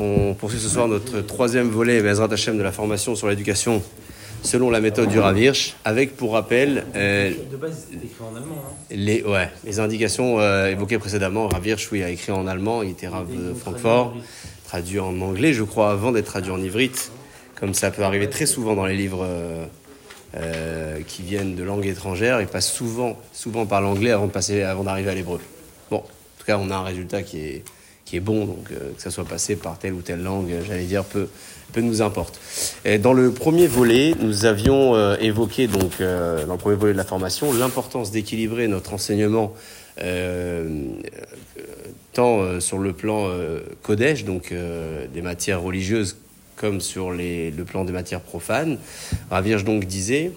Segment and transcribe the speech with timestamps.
[0.00, 3.80] On poursuit ce soir notre troisième volet, Bezrat Hashem, de la formation sur l'éducation
[4.42, 6.84] selon la méthode du Ravirch, avec pour rappel.
[6.96, 8.56] Euh, de base, c'est écrit en allemand.
[8.56, 8.74] Hein.
[8.90, 11.46] Les, ouais, les indications euh, évoquées précédemment.
[11.46, 14.16] Ravirch, oui, a écrit en allemand, il était Rav de Francfort,
[14.64, 17.12] traduit en anglais, je crois, avant d'être traduit en ivrite,
[17.54, 19.24] comme ça peut arriver très souvent dans les livres.
[20.36, 24.62] Euh, qui viennent de langues étrangères, ils passent souvent, souvent par l'anglais avant de passer,
[24.62, 25.40] avant d'arriver à l'hébreu.
[25.90, 26.04] Bon,
[26.58, 27.64] on a un résultat qui est,
[28.04, 30.84] qui est bon, donc euh, que ça soit passé par telle ou telle langue, j'allais
[30.84, 31.28] dire, peu,
[31.72, 32.40] peu nous importe.
[33.00, 37.04] Dans le premier volet, nous avions euh, évoqué, donc, dans le premier volet de la
[37.04, 39.54] formation, l'importance d'équilibrer notre enseignement
[42.14, 43.28] tant sur le plan
[43.82, 44.54] Kodesh, donc
[45.12, 46.16] des matières religieuses
[46.60, 48.78] comme sur le plan des matières profanes.
[49.30, 50.32] Ravirge donc disait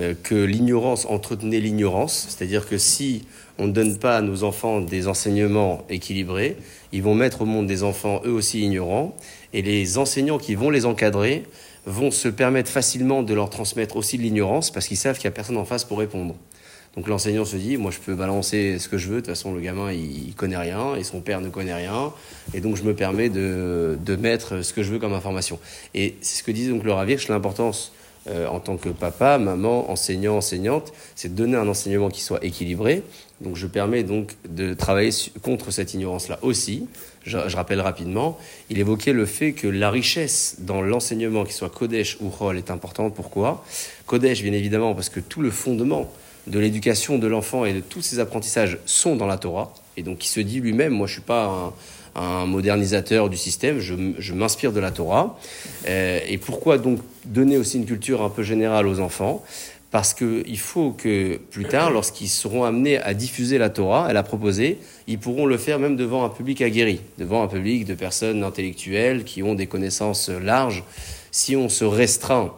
[0.00, 3.26] euh, que l'ignorance entretenait l'ignorance, c'est-à-dire que si
[3.58, 6.56] on ne donne pas à nos enfants des enseignements équilibrés,
[6.92, 9.16] ils vont mettre au monde des enfants eux aussi ignorants,
[9.52, 11.44] et les enseignants qui vont les encadrer
[11.86, 15.34] vont se permettre facilement de leur transmettre aussi de l'ignorance parce qu'ils savent qu'il n'y
[15.34, 16.34] a personne en face pour répondre.
[16.96, 19.52] Donc l'enseignant se dit, moi je peux balancer ce que je veux, de toute façon
[19.52, 22.12] le gamin il, connaît rien et son père ne connaît rien,
[22.54, 25.58] et donc je me permets de, de mettre ce que je veux comme information.
[25.92, 27.92] Et c'est ce que disait donc le Ravirch, l'importance
[28.26, 32.42] euh, en tant que papa, maman, enseignant, enseignante, c'est de donner un enseignement qui soit
[32.42, 33.02] équilibré.
[33.40, 35.10] Donc je permets donc de travailler
[35.42, 36.86] contre cette ignorance-là aussi.
[37.24, 42.18] Je, rappelle rapidement, il évoquait le fait que la richesse dans l'enseignement, qui soit Kodesh
[42.20, 43.14] ou Chol, est importante.
[43.14, 43.64] Pourquoi?
[44.06, 46.12] Kodesh, bien évidemment, parce que tout le fondement
[46.46, 49.72] de l'éducation de l'enfant et de tous ses apprentissages sont dans la Torah.
[49.96, 51.72] Et donc il se dit lui-même, moi je suis pas
[52.14, 55.38] un, modernisateur du système, je, m'inspire de la Torah.
[55.88, 59.42] Euh, et pourquoi donc donner aussi une culture un peu générale aux enfants?
[59.94, 64.24] Parce qu'il faut que plus tard, lorsqu'ils seront amenés à diffuser la Torah, elle a
[64.24, 68.42] proposé, ils pourront le faire même devant un public aguerri, devant un public de personnes
[68.42, 70.82] intellectuelles qui ont des connaissances larges.
[71.30, 72.52] Si on se restreint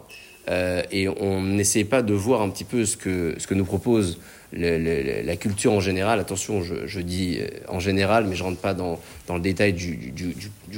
[0.49, 4.19] euh, et on n'essaie pas de voir un petit peu ce que, nous propose
[4.53, 6.21] la culture en général.
[6.21, 9.75] Attention, je, je, dis euh, en général, mais je rentre pas dans, dans le détail
[9.75, 10.15] du,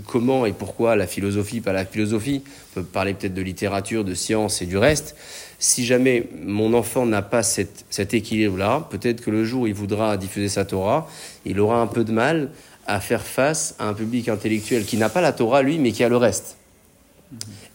[0.06, 2.42] comment et pourquoi la philosophie, pas la philosophie.
[2.72, 5.14] On peut parler peut-être de littérature, de science et du reste.
[5.58, 9.74] Si jamais mon enfant n'a pas cette, cet équilibre-là, peut-être que le jour où il
[9.74, 11.08] voudra diffuser sa Torah,
[11.44, 12.50] il aura un peu de mal
[12.86, 16.04] à faire face à un public intellectuel qui n'a pas la Torah, lui, mais qui
[16.04, 16.56] a le reste.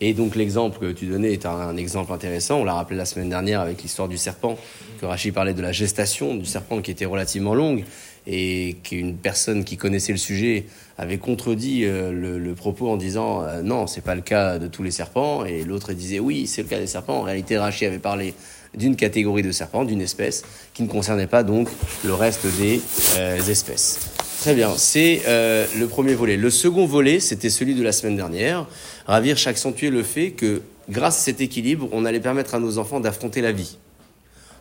[0.02, 2.62] Et donc l'exemple que tu donnais est un, exemple intéressant.
[2.62, 4.58] On l'a rappelé la semaine dernière avec l'histoire du serpent,
[5.00, 7.86] que Rachid parlait de la gestation du serpent qui était relativement longue
[8.26, 10.66] et qu'une personne qui connaissait le sujet
[10.98, 14.84] avait contredit euh, le, propos en disant euh, non, c'est pas le cas de tous
[14.84, 15.46] les serpents.
[15.46, 17.20] Et l'autre disait oui, c'est le cas des serpents.
[17.20, 18.34] En réalité, Rachid avait parlé
[18.76, 20.44] d'une catégorie de serpents, d'une espèce,
[20.74, 21.70] qui ne concernait pas donc
[22.04, 22.82] le reste des
[23.18, 24.00] euh, espèces.
[24.42, 26.36] Très bien, c'est le premier volet.
[26.36, 28.68] Le second volet, c'était celui de la semaine dernière.
[29.08, 33.00] Ravir accentuer le fait que grâce à cet équilibre, on allait permettre à nos enfants
[33.00, 33.78] d'affronter la vie.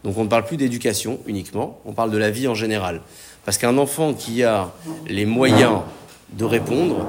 [0.05, 3.01] Donc on ne parle plus d'éducation uniquement, on parle de la vie en général.
[3.45, 4.73] Parce qu'un enfant qui a
[5.09, 5.81] les moyens
[6.37, 7.07] de répondre,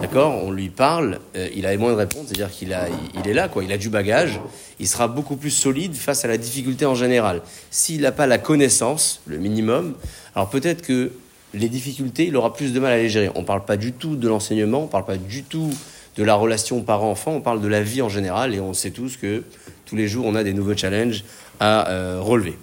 [0.00, 3.28] d'accord, on lui parle, euh, il a les moyens de répondre, c'est-à-dire qu'il a, il
[3.28, 4.40] est là, quoi, il a du bagage,
[4.78, 7.42] il sera beaucoup plus solide face à la difficulté en général.
[7.70, 9.94] S'il n'a pas la connaissance, le minimum,
[10.34, 11.12] alors peut-être que
[11.52, 13.30] les difficultés, il aura plus de mal à les gérer.
[13.34, 15.70] On ne parle pas du tout de l'enseignement, on ne parle pas du tout
[16.16, 19.16] de la relation parent-enfant, on parle de la vie en général et on sait tous
[19.16, 19.42] que
[19.86, 21.24] tous les jours on a des nouveaux challenges
[21.58, 22.56] à euh, relever.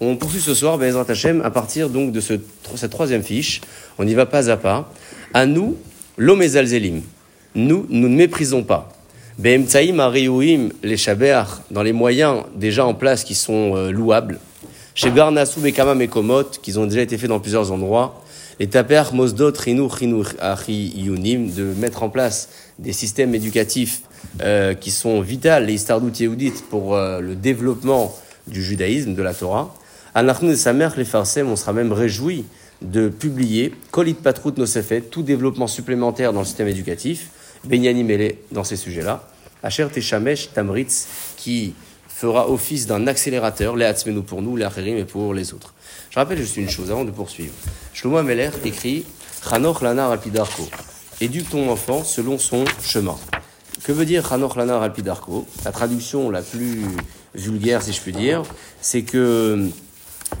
[0.00, 2.34] On poursuit ce soir, Bezrat Hashem, à partir donc de ce,
[2.74, 3.60] cette troisième fiche.
[3.98, 4.92] On y va pas à pas.
[5.34, 5.76] À nous,
[6.18, 6.42] l'homme
[7.54, 8.92] Nous, nous ne méprisons pas.
[9.38, 14.38] Be'emtsaim ariouim les shaber dans les moyens déjà en place qui sont euh, louables.
[14.94, 18.22] Chez Garnasu Bekama Mekomot, qui ont déjà été faits dans plusieurs endroits
[18.60, 19.88] les taper mosdot rinu
[20.68, 24.02] yunim de mettre en place des systèmes éducatifs
[24.42, 28.14] euh, qui sont vitaux, les istardout yehudit, pour euh, le développement
[28.46, 29.74] du judaïsme, de la Torah.
[30.14, 32.44] Anachnu et sa mère, les farsem, on sera même réjoui
[32.82, 37.30] de publier Kolit Patrout Nosefet, tout développement supplémentaire dans le système éducatif,
[37.64, 39.28] Benyani Mele dans ces sujets-là,
[39.62, 41.06] Asher Teshamesh Tamritz,
[41.36, 41.74] qui
[42.08, 45.74] fera office d'un accélérateur, les Hatzmenu pour nous, les et pour les autres.
[46.10, 47.52] Je rappelle juste une chose avant de poursuivre.
[47.94, 49.04] Shlomo Meller écrit
[49.48, 50.68] Chanoch Lanar Alpidarko.
[51.20, 53.16] Éduque ton enfant selon son chemin.
[53.84, 56.82] Que veut dire Chanoch Lanar Alpidarko La traduction la plus
[57.34, 58.42] vulgaire, si je puis dire,
[58.80, 59.68] c'est que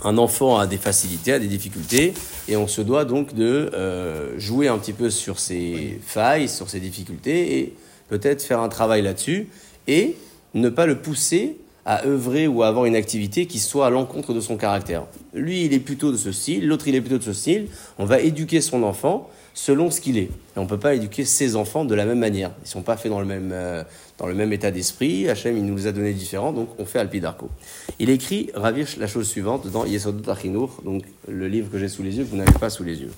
[0.04, 2.14] un enfant a des facilités, a des difficultés,
[2.48, 6.68] et on se doit donc de euh, jouer un petit peu sur ses failles, sur
[6.68, 7.74] ses difficultés, et
[8.08, 9.48] peut-être faire un travail là-dessus,
[9.86, 10.16] et
[10.54, 14.32] ne pas le pousser à œuvrer ou à avoir une activité qui soit à l'encontre
[14.32, 15.04] de son caractère.
[15.34, 17.68] Lui, il est plutôt de ce style, l'autre, il est plutôt de ce style.
[17.98, 20.30] On va éduquer son enfant selon ce qu'il est.
[20.56, 22.50] On ne peut pas éduquer ses enfants de la même manière.
[22.60, 23.82] Ils ne sont pas faits dans le même, euh,
[24.18, 25.28] dans le même état d'esprit.
[25.28, 27.50] Hachem, il nous les a donnés différents, donc on fait Alpidarko.
[27.98, 32.02] Il écrit, Ravish, la chose suivante dans Yesodot Achinour, donc le livre que j'ai sous
[32.02, 33.12] les yeux, que vous n'avez pas sous les yeux.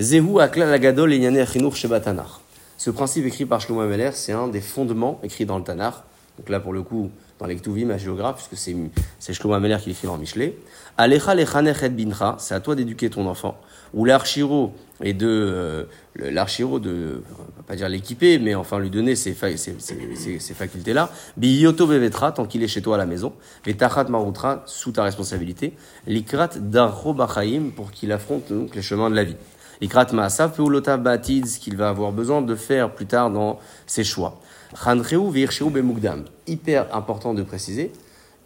[0.00, 1.44] Zehu Akla Lagadol Enyane
[1.74, 2.40] Shebatanar.
[2.76, 6.04] Ce principe écrit par Shlomo Ameler, c'est un des fondements écrits dans le Tanar.
[6.38, 7.10] Donc là, pour le coup,
[7.40, 8.76] dans les Ktuvim, à géographe, puisque c'est,
[9.18, 10.56] c'est Shlomo Ameler qui écrit dans Michelet.
[10.96, 13.60] Alecha lechanech et bincha, c'est à toi d'éduquer ton enfant.
[13.94, 15.84] Ou l'archiro, et de, euh,
[16.16, 20.38] l'archiro de, on va pas dire l'équiper, mais enfin lui donner ses, fa- ses- ses-
[20.40, 21.10] ses facultés-là.
[21.36, 23.32] Biyoto bevetra, tant qu'il est chez toi à la maison.
[23.64, 25.74] Vetachat marutra, sous ta responsabilité.
[26.06, 29.36] Likrat bachaim, pour qu'il affronte donc les chemins de la vie.
[29.80, 34.02] Likrat maasav peulota batid, ce qu'il va avoir besoin de faire plus tard dans ses
[34.04, 34.40] choix.
[34.84, 36.24] Chanreu vircheu bemugdam.
[36.46, 37.92] Hyper important de préciser.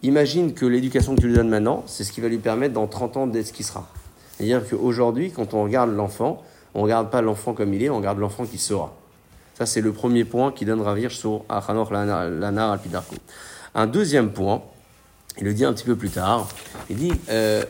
[0.03, 2.87] Imagine que l'éducation que tu lui donnes maintenant, c'est ce qui va lui permettre dans
[2.87, 3.89] 30 ans d'être ce qu'il sera.
[4.43, 6.43] C'est-à-dire qu'aujourd'hui, quand on regarde l'enfant,
[6.73, 8.93] on ne regarde pas l'enfant comme il est, on regarde l'enfant qui sera.
[9.53, 13.15] Ça, c'est le premier point qui donne ravir sur Achanor Lanar Alpidarko.
[13.73, 14.61] Un deuxième point,
[15.37, 16.49] il le dit un petit peu plus tard,
[16.89, 17.63] il dit euh,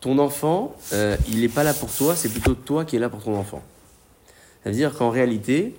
[0.00, 3.08] ton enfant, euh, il n'est pas là pour toi, c'est plutôt toi qui es là
[3.08, 3.62] pour ton enfant.
[4.62, 5.76] C'est-à-dire qu'en réalité,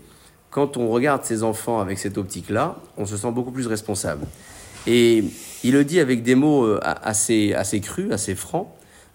[0.50, 4.26] quand on regarde ses enfants avec cette optique-là, on se sent beaucoup plus responsable.
[4.88, 5.26] Et
[5.66, 8.70] il le dit avec des mots euh, assez, assez crus, assez francs.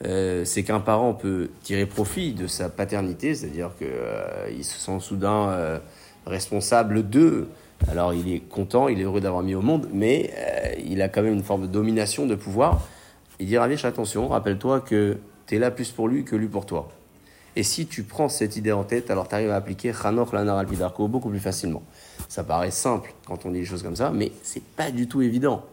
[0.05, 5.49] Euh, c'est qu'un parent peut tirer profit de sa paternité, c'est-à-dire qu'il se sent soudain
[5.51, 5.79] euh,
[6.27, 7.49] responsable d'eux.
[7.89, 11.09] Alors il est content, il est heureux d'avoir mis au monde, mais euh, il a
[11.09, 12.87] quand même une forme de domination, de pouvoir.
[13.41, 16.67] Il dit Ravish, attention, rappelle-toi que tu es là plus pour lui que lui pour
[16.67, 16.89] toi.
[17.57, 20.59] Et si tu prends cette idée en tête, alors tu arrives à appliquer Chanor Lanar
[20.59, 21.83] Alpidarko beaucoup plus facilement.
[22.29, 25.23] Ça paraît simple quand on dit des choses comme ça, mais c'est pas du tout
[25.23, 25.65] évident.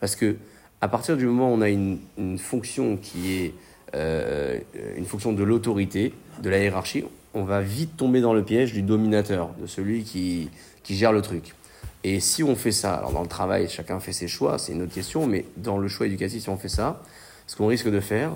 [0.00, 0.36] Parce que
[0.80, 3.54] à partir du moment où on a une fonction qui est
[3.94, 4.58] euh,
[4.96, 6.12] une fonction de l'autorité,
[6.42, 7.04] de la hiérarchie,
[7.34, 10.50] on va vite tomber dans le piège du dominateur, de celui qui,
[10.82, 11.54] qui gère le truc.
[12.04, 14.82] Et si on fait ça, alors dans le travail, chacun fait ses choix, c'est une
[14.82, 17.02] autre question, mais dans le choix éducatif, si on fait ça,
[17.46, 18.32] ce qu'on risque de faire,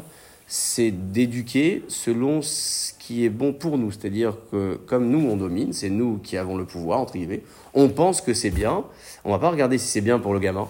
[0.46, 3.93] c'est d'éduquer selon ce qui est bon pour nous.
[3.93, 7.43] C'est-à-dire que comme nous, on domine, c'est nous qui avons le pouvoir, entre guillemets,
[7.75, 8.84] on pense que c'est bien,
[9.25, 10.66] on va pas regarder si c'est bien pour le gamin.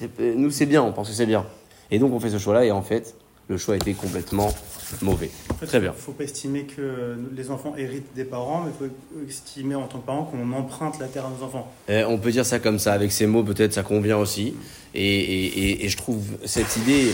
[0.00, 1.44] C'est- Nous, c'est bien, on pense que c'est bien.
[1.90, 3.14] Et donc, on fait ce choix-là, et en fait,
[3.50, 4.54] le choix était complètement
[5.02, 5.28] mauvais.
[5.50, 5.90] En fait, Très bien.
[5.92, 9.74] Il ne faut pas estimer que les enfants héritent des parents, mais il faut estimer
[9.74, 11.70] en tant que parent qu'on emprunte la terre à nos enfants.
[11.90, 14.54] Euh, on peut dire ça comme ça, avec ces mots, peut-être ça convient aussi.
[14.94, 17.12] Et, et- et- et je trouve cette idée,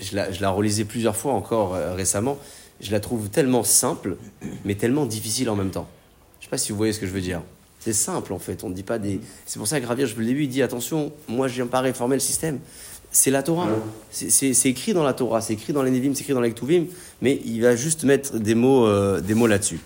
[0.00, 2.36] je la, je la relisais plusieurs fois encore euh, récemment,
[2.80, 4.16] je la trouve tellement simple,
[4.64, 5.88] mais tellement difficile en même temps.
[6.40, 7.42] Je sais pas si vous voyez ce que je veux dire.
[7.80, 9.20] C'est simple en fait, on ne dit pas des.
[9.46, 11.80] C'est pour ça que Ravir, depuis le début, il dit attention, moi je viens pas
[11.80, 12.58] réformer le système.
[13.16, 13.66] C'est la Torah.
[14.10, 16.84] C'est- écrit dans la Torah, c'est écrit dans les Nevim, c'est écrit dans les Ktuvim,
[17.22, 19.80] mais il va juste mettre des mots, euh, des mots là-dessus.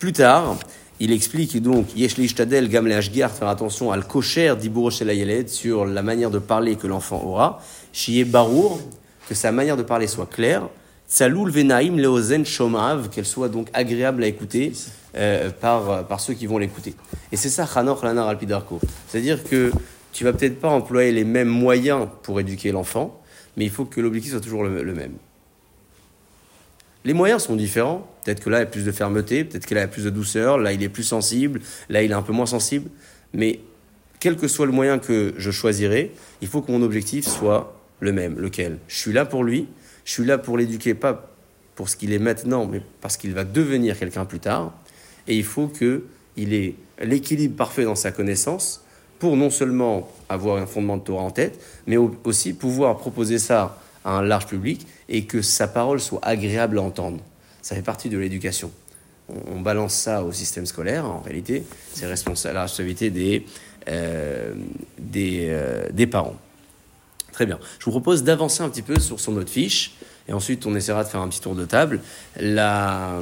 [0.00, 0.56] Plus tard,
[0.98, 5.86] il explique donc Yesh Ishtadel Gam Ashgar, faire attention à le kocher d'Iburo Shelayeled sur
[5.86, 7.62] la manière de parler que l'enfant aura.
[7.92, 8.80] Shiye Barour,
[9.28, 10.68] que sa manière de parler soit claire.
[11.08, 14.72] Tsaloul Venaim Leozen Shomav, qu'elle soit donc agréable à écouter
[15.16, 16.96] euh, par, par ceux qui vont l'écouter.
[17.30, 18.80] Et c'est ça, Chanor Lanar Alpidarko.
[19.08, 19.70] C'est-à-dire que
[20.16, 23.22] tu vas peut-être pas employer les mêmes moyens pour éduquer l'enfant,
[23.54, 25.12] mais il faut que l'objectif soit toujours le- même.
[27.04, 28.10] Les moyens sont différents.
[28.24, 29.88] Peut-être que là, il y a plus de fermeté, peut-être que là, il y a
[29.88, 31.60] plus de douceur, là, il est plus sensible,
[31.90, 32.88] là, il est un peu moins sensible.
[33.34, 33.60] Mais
[34.18, 38.12] quel que soit le moyen que je choisirai, il faut que mon objectif soit le
[38.12, 38.38] même.
[38.38, 38.78] Lequel?
[38.88, 39.68] Je suis là pour lui,
[40.06, 41.30] je suis là pour l'éduquer, pas
[41.74, 44.72] pour ce qu'il est maintenant, mais parce qu'il va devenir quelqu'un plus tard.
[45.28, 48.80] Et il faut qu'il ait l'équilibre parfait dans sa connaissance
[49.18, 53.38] pour non seulement avoir un fondement de Torah en tête, mais au- aussi pouvoir proposer
[53.38, 57.18] ça à un large public et que sa parole soit agréable à entendre.
[57.62, 58.70] Ça fait partie de l'éducation.
[59.28, 63.44] On, balance ça au système scolaire, en réalité, c'est la responsabilité des,
[63.88, 64.54] euh,
[64.98, 66.36] des, euh, des parents.
[67.32, 67.58] Très bien.
[67.80, 69.94] Je vous propose d'avancer un petit peu sur son autre fiche.
[70.28, 72.00] Et ensuite, on essaiera de faire un petit tour de table.
[72.40, 73.20] La,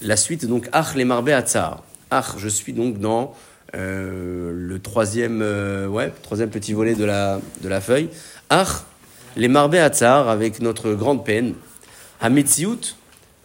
[0.00, 1.82] la suite, donc, Ach les marbe Atzar.
[2.10, 3.34] Ach, je suis donc dans
[3.74, 8.08] euh, le troisième, euh, ouais, troisième petit volet de la, de la feuille.
[8.50, 8.84] Ach
[9.36, 11.54] les marbe Atzar, avec notre grande peine.
[12.20, 12.96] Hametziut,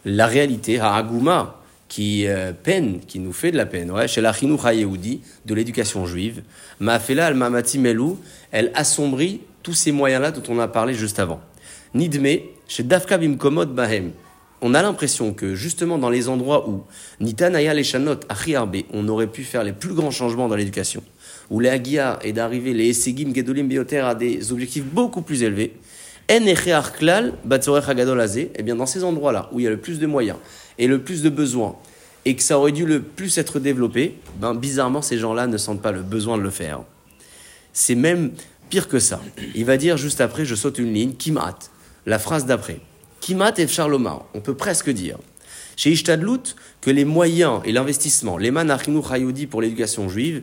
[0.04, 5.20] la réalité, Ha'aguma, qui euh, peine, qui nous fait de la peine, chez la HaYehudi,
[5.44, 6.42] de l'éducation juive,
[6.80, 8.18] Ma'afela al-Mamati Melou,
[8.50, 11.40] elle assombrit tous ces moyens-là dont on a parlé juste avant.
[11.94, 14.10] Nidme, chez Dafka Bimkomot Bahem,
[14.60, 16.84] on a l'impression que justement dans les endroits où
[17.20, 21.02] Nitanaya Leshanot Achiarbe, on aurait pu faire les plus grands changements dans l'éducation,
[21.50, 25.74] où les Hagia est d'arriver, les Esegim Gedolim Bioter à des objectifs beaucoup plus élevés,
[28.20, 30.38] Azeh, eh bien dans ces endroits-là où il y a le plus de moyens
[30.78, 31.76] et le plus de besoins,
[32.24, 35.82] et que ça aurait dû le plus être développé, ben bizarrement ces gens-là ne sentent
[35.82, 36.80] pas le besoin de le faire.
[37.72, 38.32] C'est même
[38.70, 39.20] pire que ça.
[39.54, 41.58] Il va dire juste après, je saute une ligne, Kimat,
[42.06, 42.80] la phrase d'après.
[43.24, 45.16] Kimat et Charlomar, on peut presque dire.
[45.76, 46.42] Chez Ishtadlout,
[46.82, 50.42] que les moyens et l'investissement, les manachinu chayoudi pour l'éducation juive,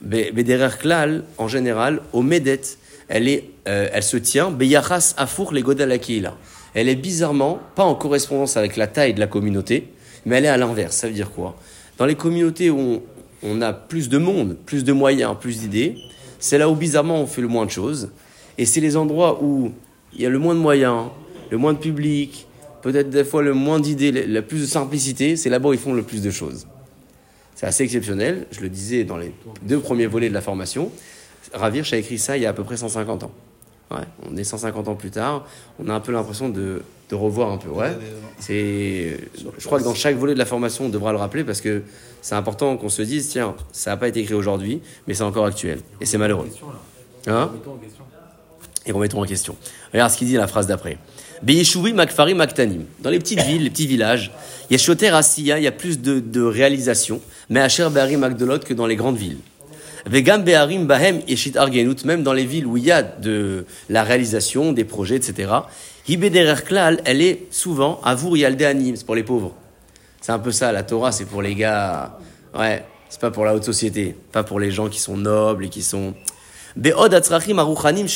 [0.00, 2.62] Bederer Klal, en général, au Medet,
[3.08, 6.34] elle, est, euh, elle se tient, Beyachas Afour les Godalakila.
[6.72, 9.92] Elle est bizarrement pas en correspondance avec la taille de la communauté,
[10.24, 10.96] mais elle est à l'inverse.
[10.96, 11.58] Ça veut dire quoi?
[11.98, 13.02] Dans les communautés où
[13.42, 15.98] on, a plus de monde, plus de moyens, plus d'idées,
[16.38, 18.12] c'est là où bizarrement on fait le moins de choses.
[18.56, 19.72] Et c'est les endroits où
[20.14, 21.10] il y a le moins de moyens,
[21.50, 22.46] le moins de public,
[22.82, 25.94] peut-être des fois le moins d'idées, la plus de simplicité, c'est là-bas où ils font
[25.94, 26.66] le plus de choses.
[27.54, 29.32] C'est assez exceptionnel, je le disais dans les
[29.62, 30.90] deux premiers volets de la formation.
[31.52, 33.32] Ravirch a écrit ça il y a à peu près 150 ans.
[33.90, 33.98] Ouais,
[34.28, 35.46] on est 150 ans plus tard,
[35.78, 37.68] on a un peu l'impression de, de, revoir un peu.
[37.68, 37.92] Ouais,
[38.38, 39.18] c'est,
[39.58, 41.82] je crois que dans chaque volet de la formation, on devra le rappeler parce que
[42.22, 45.44] c'est important qu'on se dise tiens, ça n'a pas été écrit aujourd'hui, mais c'est encore
[45.44, 45.80] actuel.
[46.00, 46.48] Et c'est malheureux.
[47.26, 47.50] Hein
[48.86, 49.54] Et remettons en question.
[49.92, 50.98] Regarde ce qu'il dit la phrase d'après.
[51.94, 52.84] Makfari Maktanim.
[53.00, 54.30] Dans les petites villes, les petits villages,
[54.70, 57.20] il y a Shoter Asiya, il y a plus de, de réalisations,
[57.50, 59.38] mais à Cher Beharim Magdolot que dans les grandes villes.
[60.06, 64.04] Vegam Beharim Bahem Yeshit Argenut, même dans les villes où il y a de la
[64.04, 65.50] réalisation, des projets, etc.
[66.06, 69.54] Hibederer Klal, elle est souvent Avour Yalde Anim, c'est pour les pauvres.
[70.20, 72.18] C'est un peu ça, la Torah, c'est pour les gars.
[72.58, 75.68] Ouais, c'est pas pour la haute société, pas pour les gens qui sont nobles et
[75.68, 76.14] qui sont.
[76.76, 78.08] Be'od Aruchanim.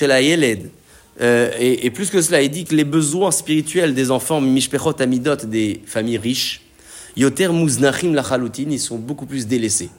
[1.20, 5.36] Euh, et, plus que cela, il dit que les besoins spirituels des enfants, mishpechot amidot,
[5.36, 6.62] des familles riches,
[7.16, 9.90] yoter muznachim lachalutin, ils sont beaucoup plus délaissés.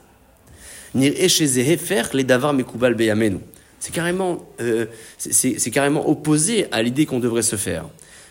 [0.94, 3.38] Les davar mekubal beyamenu.
[3.78, 4.86] C'est carrément, euh,
[5.18, 7.86] c'est carrément opposé à l'idée qu'on devrait se faire.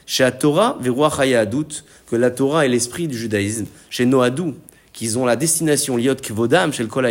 [0.06, 3.66] Chez la Torah, que la Torah est l'esprit du judaïsme.
[3.90, 4.56] Chez Noadou,
[4.94, 7.08] qu'ils ont la destination liot kvodam, chez le Kol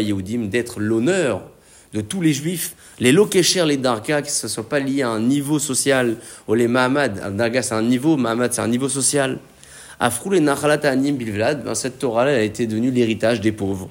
[0.49, 1.43] d'être l'honneur
[1.93, 5.09] de tous les juifs, les lokesher, les darka, que ce ne soit pas lié à
[5.11, 6.17] un niveau social,
[6.47, 9.39] ou les mahamad, un darga c'est un niveau, mahamad c'est un niveau social.
[10.01, 13.91] Afrou les nachalat anim bilvlad, ben cette Torah-là a été devenue l'héritage des pauvres.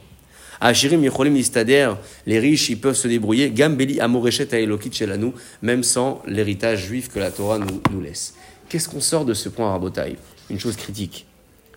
[0.60, 1.92] Achirim yicholim listader,
[2.26, 7.20] les riches ils peuvent se débrouiller, gambeli amorechet aelokit shelanu, même sans l'héritage juif que
[7.20, 8.36] la Torah nous, nous laisse.
[8.70, 10.18] Qu'est-ce qu'on sort de ce point à Rabotaï
[10.50, 11.26] Une chose critique,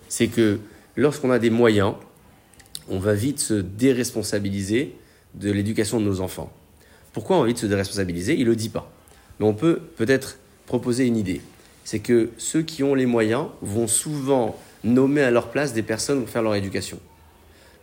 [0.07, 0.59] c'est que
[0.95, 1.93] lorsqu'on a des moyens,
[2.89, 4.95] on va vite se déresponsabiliser
[5.35, 6.51] de l'éducation de nos enfants.
[7.13, 8.33] Pourquoi on a envie de se déresponsabiliser?
[8.33, 8.91] Il ne le dit pas.
[9.39, 11.41] Mais on peut peut-être proposer une idée.
[11.83, 16.21] C'est que ceux qui ont les moyens vont souvent nommer à leur place des personnes
[16.21, 16.99] pour faire leur éducation.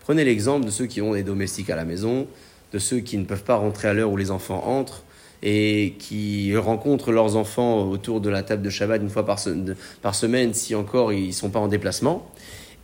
[0.00, 2.26] Prenez l'exemple de ceux qui ont des domestiques à la maison,
[2.72, 5.04] de ceux qui ne peuvent pas rentrer à l'heure où les enfants entrent
[5.42, 10.54] et qui rencontrent leurs enfants autour de la table de Shabbat une fois par, semaine,
[10.54, 12.28] si encore ils ne sont pas en déplacement,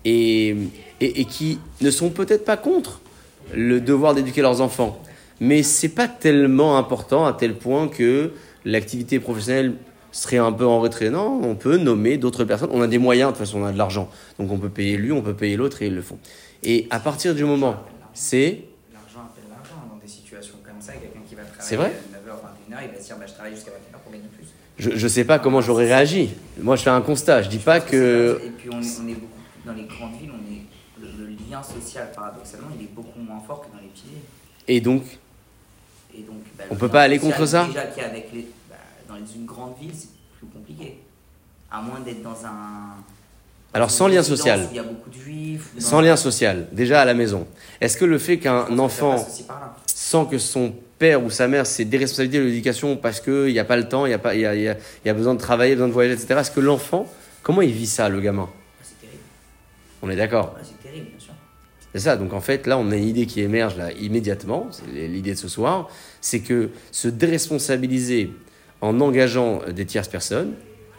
[0.04, 0.54] et,
[1.00, 3.00] qui ne sont peut-être pas contre
[3.52, 5.00] le devoir d'éduquer leurs enfants.
[5.40, 8.32] Mais c'est pas tellement important à tel point que
[8.64, 9.74] l'activité professionnelle
[10.12, 11.10] serait un peu en retrait.
[11.10, 12.70] Non, on peut nommer d'autres personnes.
[12.72, 14.08] On a des moyens, de toute façon, on a de l'argent.
[14.38, 16.18] Donc on peut payer lui, on peut payer l'autre et ils le font.
[16.62, 17.76] Et à partir du moment,
[18.12, 18.62] c'est.
[18.92, 20.92] L'argent appelle l'argent dans des situations comme ça.
[20.92, 23.54] Quelqu'un qui va travailler C'est vrai 9h, 21h, il va se dire bah, je travaille
[23.54, 24.46] jusqu'à 21h pour gagner plus.
[24.78, 26.30] Je ne sais pas comment j'aurais réagi.
[26.60, 27.42] Moi, je fais un constat.
[27.42, 28.40] Je dis pas que.
[28.44, 29.28] Et puis on est, on est beaucoup.
[29.66, 30.43] Dans les grandes villes, on
[31.54, 34.04] lien social, paradoxalement, il est beaucoup moins fort que dans les petits.
[34.68, 35.02] Et donc
[36.16, 38.46] Et donc, bah, On peut pas aller contre ça Déjà qu'il avec les.
[38.68, 38.76] bah,
[39.08, 40.08] dans une grande ville, c'est
[40.38, 40.98] plus compliqué.
[41.70, 42.94] À moins d'être dans un.
[43.72, 44.68] Alors, sans lien social.
[44.70, 45.70] Il y a beaucoup de juifs.
[45.78, 47.46] Sans lien social, déjà à la maison.
[47.80, 49.16] Est-ce que le fait qu'un enfant
[49.86, 53.64] sent que son père ou sa mère s'est déresponsabilisé de l'éducation parce qu'il n'y a
[53.64, 55.10] pas le temps, il y a, pas, il y, a, il y a- il y
[55.10, 56.38] a besoin de travailler, besoin de voyager, etc.
[56.40, 57.06] Est-ce que l'enfant,
[57.42, 58.48] comment il vit ça, le gamin?
[58.82, 59.18] C'est terrible.
[60.02, 60.62] On est d'accord Ouais,
[61.94, 65.06] C'est ça, donc en fait, là, on a une idée qui émerge là immédiatement, c'est
[65.06, 65.88] l'idée de ce soir,
[66.20, 68.30] c'est que se déresponsabiliser
[68.80, 70.54] en engageant des tierces personnes,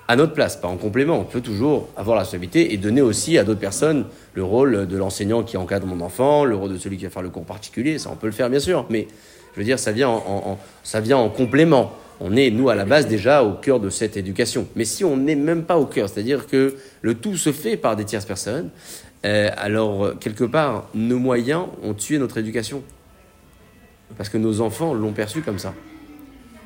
[0.08, 3.38] à notre place, pas en complément, on peut toujours avoir la responsabilité et donner aussi
[3.38, 6.96] à d'autres personnes le rôle de l'enseignant qui encadre mon enfant, le rôle de celui
[6.98, 9.08] qui va faire le cours particulier, ça on peut le faire bien sûr, mais
[9.54, 11.92] je veux dire, ça vient en, en- en- ça vient en complément.
[12.22, 14.68] On est, nous, à la base, déjà au cœur de cette éducation.
[14.78, 17.98] Mais si on n'est même pas au cœur, c'est-à-dire que le tout se fait par
[17.98, 18.70] des tierces personnes,
[19.26, 22.84] euh, alors, quelque part, nos moyens ont tué notre éducation.
[24.18, 25.74] Parce que nos enfants l'ont perçu comme ça.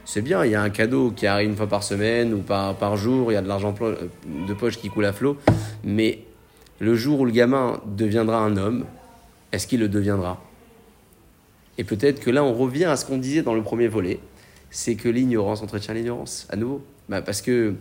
[0.04, 2.98] C'est bien, il y a un cadeau qui arrive une fois par semaine ou par,
[2.98, 3.96] jour, il y a de l'argent euh,
[4.48, 5.38] de poche qui coule à flot,
[5.84, 6.24] mais
[6.80, 8.86] le jour où le gamin deviendra un homme,
[9.52, 10.42] est-ce qu'il le deviendra?
[11.78, 14.20] Et peut-être que là, on revient à ce qu'on disait dans le premier volet,
[14.70, 16.82] c'est que l'ignorance entretient l'ignorance, à nouveau.
[17.08, 17.76] Bah, parce que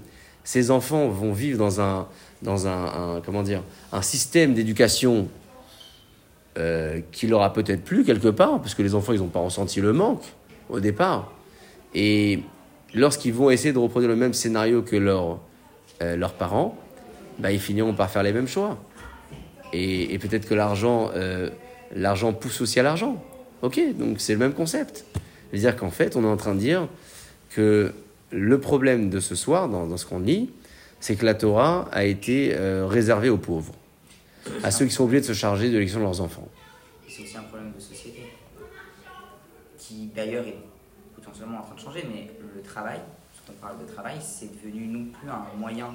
[0.48, 2.08] ces enfants vont vivre dans un,
[2.40, 3.62] dans un, comment dire,
[3.92, 5.28] un système d'éducation
[6.56, 9.40] euh, qui leur a peut-être plu quelque part, parce que les enfants, ils n'ont pas
[9.40, 10.24] ressenti le manque
[10.70, 11.30] au départ.
[11.94, 12.44] Et
[12.94, 15.38] lorsqu'ils vont essayer de reproduire le même scénario que leurs
[16.00, 16.78] euh, leurs parents,
[17.38, 18.78] bah, ils finiront par faire les mêmes choix.
[19.74, 21.50] Et, peut-être que l'argent euh,
[21.94, 23.22] l'argent pousse aussi à l'argent.
[23.60, 25.04] Ok, donc c'est le même concept.
[25.50, 26.88] C'est-à-dire qu'en fait, on est en train de dire
[27.50, 27.92] que
[28.30, 30.50] le problème de ce soir, dans, dans ce qu'on lit,
[31.00, 33.74] c'est que la Torah a été euh, réservée aux pauvres,
[34.62, 36.48] à ceux qui sont obligés de se charger de l'élection de leurs enfants.
[37.08, 38.22] C'est aussi un problème de société
[39.78, 40.56] qui d'ailleurs est
[41.14, 43.00] potentiellement en train de changer, mais le travail,
[43.32, 45.88] parce qu'on parle de travail, c'est devenu non plus un moyen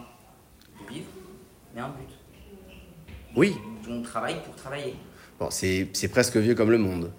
[0.82, 1.08] de vivre,
[1.76, 2.10] mais un but.
[3.36, 3.56] Oui,
[3.90, 4.96] On travaille pour travailler.
[5.40, 7.12] bon, c'est presque vieux comme le monde.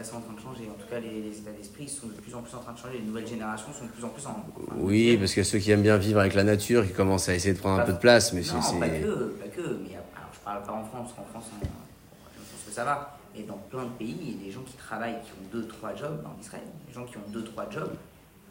[0.00, 0.62] Là, c'est en train de changer.
[0.70, 2.78] En tout cas, les, les états d'esprit sont de plus en plus en train de
[2.78, 2.94] changer.
[3.00, 4.46] Les nouvelles générations sont de plus en plus en.
[4.78, 7.52] Oui, parce que ceux qui aiment bien vivre avec la nature, qui commencent à essayer
[7.52, 8.54] de prendre un peu de place, mais c'est...
[8.54, 9.60] Non, pas c'est- que, pas que.
[9.60, 13.18] Mais alors, je parle pas en France, en France, on- je pense que ça va.
[13.36, 15.66] Mais dans plein de pays, il y a des gens qui travaillent, qui ont deux,
[15.66, 16.64] trois jobs en Israël.
[16.88, 17.92] Des gens qui ont deux, trois jobs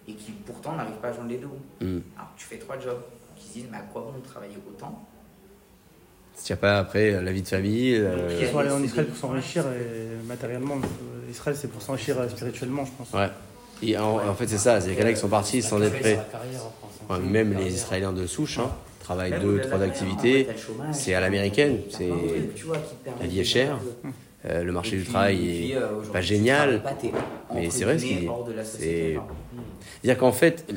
[0.08, 1.48] et qui pourtant n'arrivent pas à joindre les deux.
[1.82, 2.02] Hmm.
[2.16, 3.02] Alors, tu fais trois jobs.
[3.36, 5.04] Qui se disent, mais à quoi bon travailler autant
[6.42, 7.96] S'il n'y a pas après euh, la vie de famille...
[7.96, 10.76] euh, Ils sont allés en Israël pour s'enrichir et matériellement.
[10.76, 13.14] euh, Israël, c'est pour s'enrichir euh, spirituellement, je pense.
[13.14, 13.30] Ouais.
[13.82, 16.20] Et en, en fait, c'est ça, c'est en a qui sont partis sans être prêts.
[16.20, 17.14] Hein.
[17.14, 18.70] Ouais, même les Israéliens de souche, hein,
[19.02, 20.48] travaillent Même deux, trois activités.
[20.50, 22.10] en fait, c'est à l'américaine, t'as c'est-
[23.22, 23.78] la vie est chère.
[24.46, 26.82] Euh, le marché du travail puis, est euh, pas génial.
[26.82, 26.96] pas,
[27.54, 28.28] mais c'est vrai ce qu'il dit.
[28.66, 30.74] C'est-à-dire qu'en fait, tu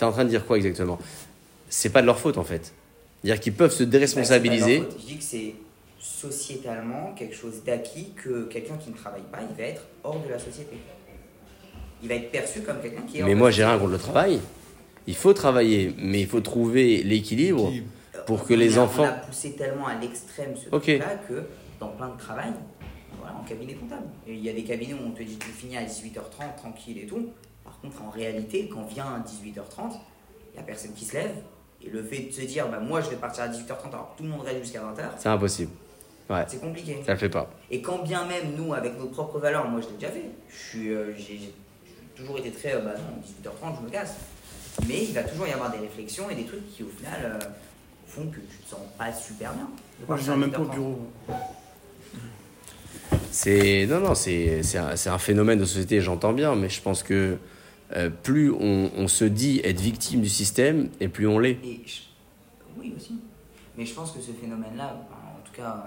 [0.00, 0.98] es en train de dire quoi exactement?
[1.68, 2.72] C'est pas de leur faute en fait.
[3.22, 4.78] C'est-à-dire qu'ils peuvent se Bah, déresponsabiliser.
[4.80, 4.96] faute.
[5.00, 5.54] Je dis que c'est
[5.98, 10.28] sociétalement quelque chose d'acquis que quelqu'un qui ne travaille pas, il va être hors de
[10.28, 10.76] la société.
[12.02, 13.92] Il va être perçu comme quelqu'un qui est hors Mais de moi, j'ai rien contre
[13.92, 14.40] le travail.
[15.06, 17.72] Il faut travailler, mais il faut trouver l'équilibre
[18.26, 20.82] pour que On les a- enfants- On a poussé tellement à l'extrême ce Ok.
[20.84, 21.44] truc-là que
[21.80, 22.52] dans plein de travail,
[23.20, 24.06] voilà, en cabinet comptable.
[24.26, 26.98] Et il y a des cabinets où on te dit tu finis à 18h30 tranquille
[26.98, 27.28] et tout.
[27.64, 29.92] Par contre, en réalité, quand vient 18h30,
[30.52, 31.34] il n'y a personne qui se lève.
[31.86, 34.18] Et le fait de se dire bah, moi je vais partir à 18h30 alors que
[34.18, 35.70] tout le monde reste jusqu'à 20h, C'est impossible.
[36.28, 36.98] Ouais, c'est compliqué.
[37.06, 37.48] ça le fait pas.
[37.70, 40.56] Et quand bien même nous, avec nos propres valeurs, moi je l'ai déjà fait, je
[40.56, 41.52] suis, euh, j'ai
[42.16, 44.16] toujours été très, euh, bah non, 18h30, je me casse.
[44.88, 47.46] Mais il va toujours y avoir des réflexions et des trucs qui au final euh,
[48.08, 49.68] font que tu te sens pas super bien.
[50.08, 50.74] Moi, je viens même pas au 18h30.
[50.74, 50.98] bureau.
[53.30, 56.00] C'est non non, c'est c'est un, c'est un phénomène de société.
[56.00, 57.36] J'entends bien, mais je pense que
[57.94, 61.58] euh, plus on, on se dit être victime du système, et plus on l'est.
[61.86, 62.00] Je-
[62.78, 63.14] Oui aussi.
[63.76, 65.86] Mais je pense que ce phénomène-là, en tout cas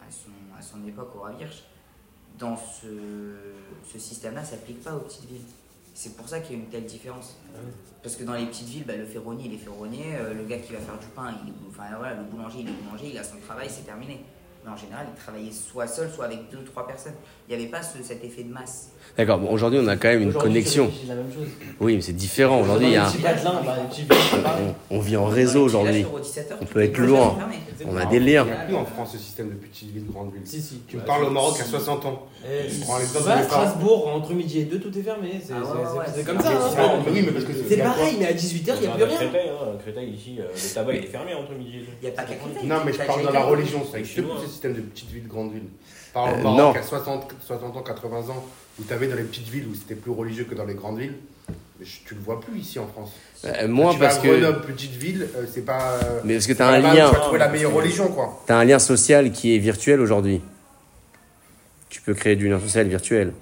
[0.00, 1.62] à son, à son époque au Ravirch,
[2.38, 2.86] dans ce,
[3.92, 5.40] ce système-là, s'applique pas aux petites villes.
[5.94, 7.36] C'est pour ça qu'il y a une telle différence.
[8.02, 10.58] Parce que dans les petites villes, bah, le ferronnier, il est ferronnier, euh, le gars
[10.58, 13.22] qui va faire du pain, il enfin, voilà, le boulanger, il est boulanger, il a
[13.24, 14.20] son travail, c'est terminé.
[14.64, 17.12] Mais en général, il travaillait soit seul, soit avec deux, trois personnes.
[17.48, 18.88] Il n'y avait pas ce- cet effet de masse.
[19.18, 19.38] D'accord.
[19.38, 20.90] Bon, aujourd'hui, on a quand même une connexion.
[21.02, 21.48] C'est la même chose.
[21.80, 22.60] Oui, mais c'est différent.
[22.62, 23.38] Aujourd'hui, il y a, les bah, les
[23.98, 24.14] c'est
[24.90, 25.92] on, on vit en les réseau aujourd'hui.
[25.92, 27.36] villages, sur 17 heures, On peut les être loin.
[27.86, 28.44] On a des liens.
[28.46, 30.42] Il n'y a plus en France ce système de petites villes, grandes villes.
[30.46, 30.80] Si, si.
[30.88, 31.70] Tu me parles au si, Maroc à si.
[31.70, 32.22] 60 ans.
[32.46, 33.42] Eh, Je prends de à parents.
[33.44, 35.32] Strasbourg, entre midi et deux, tout est fermé.
[35.44, 36.48] C'est Ah ouais, c'est- ouais, c'est- ouais, c'est c'est comme ça.
[36.50, 37.02] hein.
[37.04, 39.16] que C'est pareil, mais à 18h, il n'y a plus rien.
[39.18, 41.86] Créteil, hein, Créteil, ici, euh, le tabac il est fermé entre midi et deux.
[42.02, 42.34] Il n'y a pas qu'à.
[42.64, 43.82] Non, mais je parle dans la religion.
[43.84, 43.98] Ça
[44.54, 45.68] système de petites villes, grandes villes.
[46.14, 48.44] Par Euh, au Maroc à 60, 60 ans, 80 ans,
[48.80, 50.98] où tu avais dans les petites villes où c'était plus religieux que dans les grandes
[50.98, 51.14] villes.
[52.06, 53.10] Tu le vois plus ici en France.
[53.44, 54.28] Euh, moins tu vas parce à que.
[54.28, 55.98] Grenoble, petite ville, euh, c'est pas.
[56.02, 57.08] euh, Mais parce que t'as pas un lien.
[57.10, 58.42] Tu vas trouver la meilleure religion, quoi.
[58.46, 60.40] T'as un lien social qui est virtuel aujourd'hui.
[61.90, 63.32] Tu peux créer du lien social virtuel.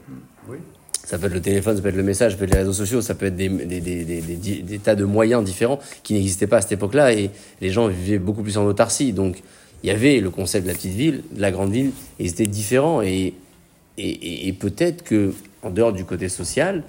[0.49, 0.57] Oui.
[1.05, 2.73] Ça peut être le téléphone, ça peut être le message, ça peut être les réseaux
[2.73, 6.15] sociaux, ça peut être des, des, des, des, des- des tas de moyens différents qui
[6.15, 9.13] n'existaient pas à cette époque-là et les gens vivaient beaucoup plus en autarcie.
[9.13, 9.43] Donc
[9.83, 12.47] il y avait le concept de la petite ville, de la grande ville, et c'était
[12.47, 13.03] différent.
[13.03, 13.35] Et,
[13.99, 16.83] et, et, peut-être que, en dehors du côté social,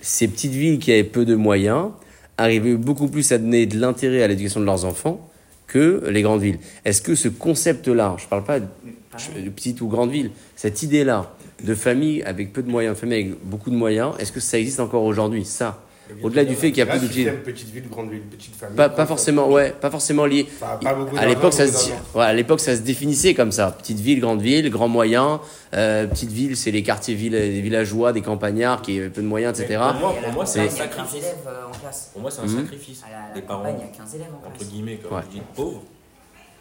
[0.00, 1.90] ces petites villes qui avaient peu de moyens
[2.36, 5.28] arrivaient beaucoup plus à donner de l'intérêt à l'éducation de leurs enfants
[5.66, 6.58] que les grandes villes.
[6.84, 11.34] Est-ce que ce concept-là, je ne parle pas de petite ou grande ville, cette idée-là
[11.64, 14.80] de famille avec peu de moyens, famille avec beaucoup de moyens, est-ce que ça existe
[14.80, 15.44] encore aujourd'hui?
[15.44, 15.82] Ça,
[16.22, 18.76] au-delà du fait qu'il y a plus système petite ville, grande ville, petite famille.
[18.76, 20.46] pas, forcément, ouais, pas forcément lié.
[20.60, 23.70] Pas- pas beaucoup à l'époque, ça se, ouais, à l'époque, ça se définissait comme ça.
[23.72, 25.40] Petite ville, grande ville, grand moyen.
[25.74, 29.26] Euh, petite ville, c'est les quartiers villes, des villageois, des campagnards qui avaient peu de
[29.26, 29.80] moyens, etc.
[29.94, 31.14] Mais pour moi, pour c'est un campagne, il y a 15 sacrifice.
[31.24, 32.10] élèves euh, en classe.
[32.12, 33.02] Pour moi, c'est un sacrifice.
[33.06, 34.68] À la, à la Des campagne, parents, il y a 15 élèves en entre classe.
[34.70, 35.22] guillemets, comme Ouais.
[35.26, 35.82] vous dites, pauvres,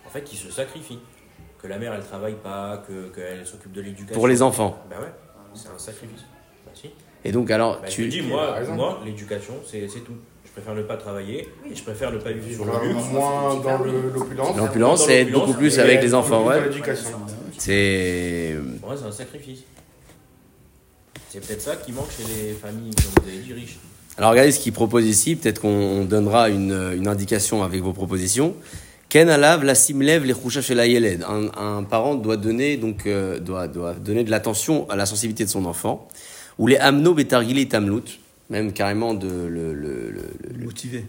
[0.05, 0.99] en fait, qui se sacrifient.
[1.61, 4.13] Que la mère, elle travaille pas, que- qu'elle s'occupe de l'éducation.
[4.13, 4.77] Pour les enfants.
[4.89, 5.11] Bah ouais,
[5.55, 6.21] c'est un sacrifice.
[6.65, 6.89] Bah si.
[7.25, 10.13] Et donc, alors, Bah, tu, dis, moi, moi l'éducation, c'est c'est tout.
[10.45, 13.03] Je préfère ne pas travailler, et je préfère ne pas vivre sur le luxe.
[13.11, 14.57] moins dans le- l'opulence.
[14.57, 16.59] l'opulence, c'est être beaucoup plus et avec les enfants, ouais.
[17.57, 18.55] C'est.
[18.83, 19.59] Ouais, c'est un sacrifice.
[21.29, 23.77] C'est peut-être ça qui manque chez les familles, comme vous avez dit, riches.
[24.17, 28.55] Alors regardez ce qu'il propose ici, peut-être qu'on donnera une, une indication avec vos propositions.
[29.09, 31.23] Ken alav la simlev les chez la yeled.
[31.23, 35.45] Un, un parent doit donner donc euh, doit, doit donner de l'attention à la sensibilité
[35.45, 36.07] de son enfant.
[36.59, 40.11] Ou les amno betargili tamlut, même carrément de le, le,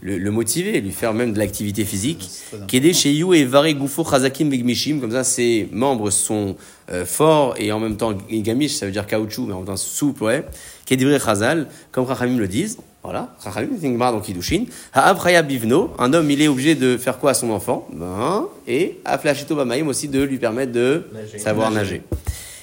[0.03, 2.29] le, motiver, lui faire même de l'activité physique.
[2.67, 6.57] Kede sheyu et vare gufo chazakim vegmishim, comme ça ses membres sont
[6.91, 9.77] euh, forts et en même temps gamish, ça veut dire caoutchouc, mais en même temps
[9.77, 10.45] souple, ouais.
[10.85, 12.79] Kedivre chazal, comme Chachamim le disent.
[13.05, 14.65] Voilà, Chachamim, c'est une gemara dans Kiddushin.
[14.93, 17.87] Ha'ab chaya bivno, un homme il est obligé de faire quoi à son enfant?
[17.93, 21.39] Ben, Et aflashito bamaim aussi de lui permettre de Nager.
[21.39, 22.03] savoir nager.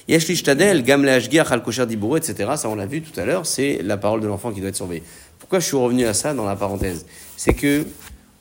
[0.08, 2.52] Yesh lishtadel, gam leashgiach al kosher etc.
[2.58, 4.76] Ça, on l'a vu tout à l'heure, c'est la parole de l'enfant qui doit être
[4.76, 5.04] surveillée.
[5.40, 7.06] Pourquoi je suis revenu à ça dans la parenthèse?
[7.38, 7.86] C'est que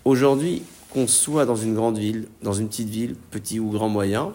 [0.04, 4.32] aujourd'hui, qu'on soit dans une grande ville, dans une petite ville, petit ou grand moyen,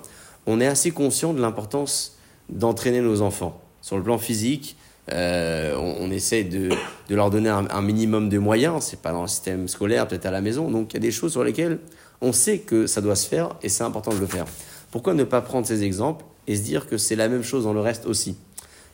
[0.48, 2.18] on est assez conscient de l'importance
[2.50, 3.62] d'entraîner nos enfants.
[3.82, 4.76] Sur le plan physique,
[5.12, 6.70] euh, on, on essaie de,
[7.10, 8.84] de leur donner un, un minimum de moyens.
[8.86, 10.70] C'est pas dans le système scolaire, peut-être à la maison.
[10.72, 11.80] Donc il y a des choses sur lesquelles
[12.22, 14.46] on sait que ça doit se faire et c'est important de le faire.
[14.92, 17.74] Pourquoi ne pas prendre ces exemples et se dire que c'est la même chose dans
[17.74, 18.36] le reste aussi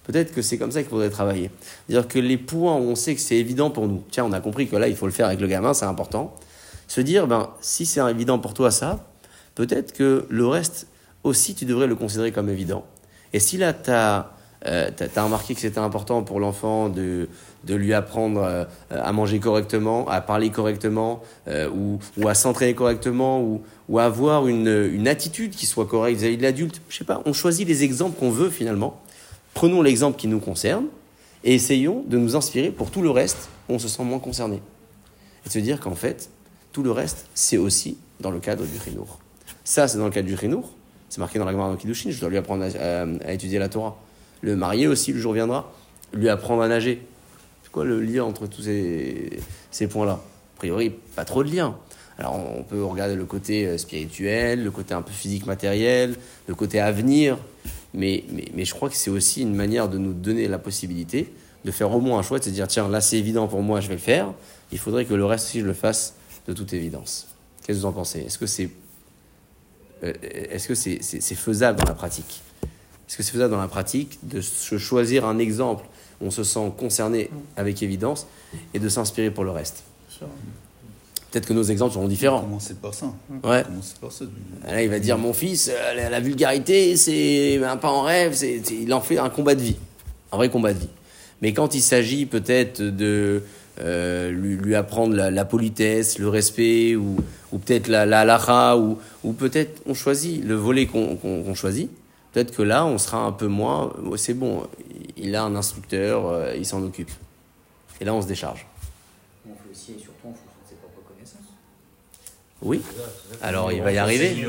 [0.05, 1.49] Peut-être que c'est comme ça qu'il faudrait travailler.
[1.87, 4.39] C'est-à-dire que les points où on sait que c'est évident pour nous, tiens, on a
[4.39, 6.35] compris que là, il faut le faire avec le gamin, c'est important.
[6.87, 9.07] Se dire, ben, si c'est évident pour toi ça,
[9.55, 10.87] peut-être que le reste
[11.23, 12.85] aussi, tu devrais le considérer comme évident.
[13.33, 14.29] Et si là, tu as,
[15.17, 17.27] remarqué que c'était important pour l'enfant de,
[17.65, 23.41] de lui apprendre euh, à manger correctement, à parler correctement, euh, ou, à s'entraîner correctement,
[23.41, 27.33] ou, à avoir une, attitude qui soit correcte vis-à-vis de l'adulte, je sais pas, on
[27.33, 29.01] choisit les exemples qu'on veut finalement.
[29.53, 30.85] Prenons l'exemple qui nous concerne
[31.43, 34.61] et essayons de nous inspirer pour tout le reste où on se sent moins concerné.
[35.45, 36.29] Et de se dire qu'en fait,
[36.71, 39.19] tout le reste, c'est aussi dans le cadre du Rinour.
[39.63, 40.71] Ça, c'est dans le cadre du Rinour.
[41.09, 42.09] C'est marqué dans la Gemara de Kiddushin.
[42.11, 43.97] Je dois lui apprendre à, à- à étudier la Torah.
[44.41, 45.71] Le marié aussi, le jour viendra,
[46.13, 47.01] lui apprendre à nager.
[47.83, 50.13] Le lien entre tous ces, points-là?
[50.13, 51.77] A priori, pas trop de lien.
[52.17, 56.15] Alors, on peut regarder le côté euh, spirituel, le côté un peu physique matériel,
[56.47, 57.37] le côté avenir.
[57.93, 58.23] Mais,
[58.57, 61.33] je crois que c'est aussi une manière de nous donner la possibilité
[61.65, 63.81] de faire au moins un choix, de se dire tiens, là c'est évident pour moi,
[63.81, 64.33] je vais le faire.
[64.71, 66.13] Il faudrait que le reste aussi je le fasse
[66.47, 67.27] de toute évidence.
[67.63, 68.19] Qu'est-ce que vous en pensez?
[68.19, 68.69] Est-ce que c'est
[70.03, 70.13] euh,
[70.59, 72.41] c'est faisable dans la pratique?
[73.07, 75.85] Est-ce que c'est faisable dans la pratique de se choisir un exemple?
[76.21, 78.25] On se sent concerné avec évidence
[78.73, 79.83] et de s'inspirer pour le reste
[81.31, 82.39] Peut-être que nos exemples seront différents.
[82.41, 83.07] Commencer par ça.
[83.43, 83.63] Ouais.
[83.63, 84.23] Commencer par ça.
[84.65, 88.31] Là, il va dire mon fils, euh, la, la vulgarité, c'est un pas en rêve,
[88.33, 89.75] c'est, il en fait un combat de vie,
[90.31, 90.87] un vrai combat de vie.
[91.41, 93.43] Mais quand il s'agit peut-être de
[93.81, 97.17] euh, lui, lui apprendre la, la politesse, le respect, ou,
[97.51, 101.89] ou peut-être la, la ou, ou peut-être on choisit le volet qu'on, qu'on- qu'on choisit,
[102.35, 103.93] peut-être que là, on sera un peu moins.
[104.05, 104.67] oh, c'est bon,
[105.15, 107.09] il a un instructeur, euh, il s'en occupe.
[108.01, 108.67] Et là, on se décharge.
[109.49, 111.47] On fait aussi et surtout en fonction de ses propres connaissances.
[112.61, 112.81] Oui.
[113.41, 114.35] Alors, il va y arriver.
[114.37, 114.45] il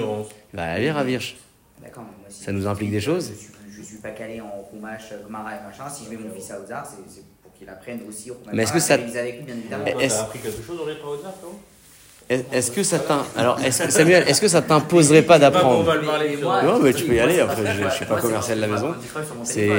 [0.57, 1.37] va aller, Ravirch.
[1.81, 4.41] D'accord, mais moi, si Ça nous implique des choses Je suis, je suis pas calé
[4.41, 5.89] en Kumash, Gomara et machin.
[5.89, 8.37] Si je mets mon fils à Ozar, c'est pour qu'il apprenne aussi au.
[8.53, 9.85] Mais est-ce que ça- avec lui, bien évidemment.
[9.85, 11.35] Toi, est-ce- T'as appris quelque chose au Ozar,
[12.29, 12.99] Est-ce que ça
[13.37, 15.85] alors que- Samuel, est-ce que ça t'imposerait pas d'apprendre?
[15.85, 16.37] Va le parler.
[16.43, 18.57] moi, Non, mais tu peux y aller, après, c'est je- je suis pas c'est commercial
[18.57, 18.95] de la maison.
[19.45, 19.75] C'est- hein,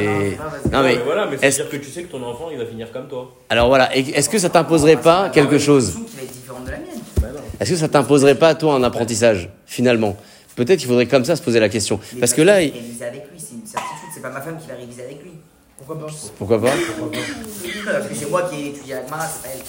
[0.63, 0.71] c'est.
[0.71, 2.89] Non, mais voilà, mais est-ce- c'est-à-dire que tu sais que ton enfant, il va finir
[2.93, 3.33] comme toi.
[3.49, 5.91] Alors voilà, est-ce que ça t'imposerait pas quelque chose?
[6.09, 6.87] Qui va être différente de la mienne.
[7.21, 7.27] Bah.
[7.59, 10.15] Est-ce que ça t'imposerait pas toi un apprentissage finalement?
[10.55, 11.99] Peut-être qu'il faudrait comme ça se poser la question.
[12.19, 14.07] Parce que là, il- réviser avec lui, c'est une certitude.
[14.13, 15.31] C'est pas ma femme qui va réviser avec lui.
[15.77, 16.13] Pourquoi pas?
[16.37, 16.67] Pourquoi pas?
[17.91, 19.63] Parce que c'est moi qui ai étudié Gmara, c'est pas elle.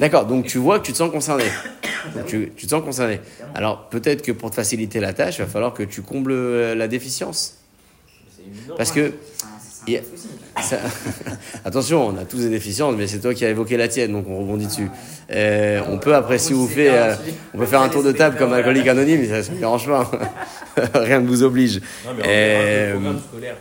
[0.00, 0.26] D'accord.
[0.26, 1.44] Donc tu vois que tu te sens concerné.
[2.14, 3.20] Donc tu, tu te sens concerné.
[3.54, 6.74] Alors peut-être que pour te faciliter la tâche, il va falloir que tu combles euh,
[6.74, 7.58] la déficience.
[8.76, 9.12] Parce que.
[10.60, 10.78] Ça-
[11.64, 14.26] Attention, on a tous des déficiences, mais c'est toi qui as évoqué la tienne, donc
[14.28, 14.88] on rebondit dessus.
[15.30, 17.16] Euh, on peut après, si vous faites, euh,
[17.54, 20.08] on peut faire un tour de table comme alcoolique anonyme, ça ne dérange pas.
[20.94, 21.80] Rien ne vous oblige.
[22.04, 23.56] Non, mais Euh, le programme scolaire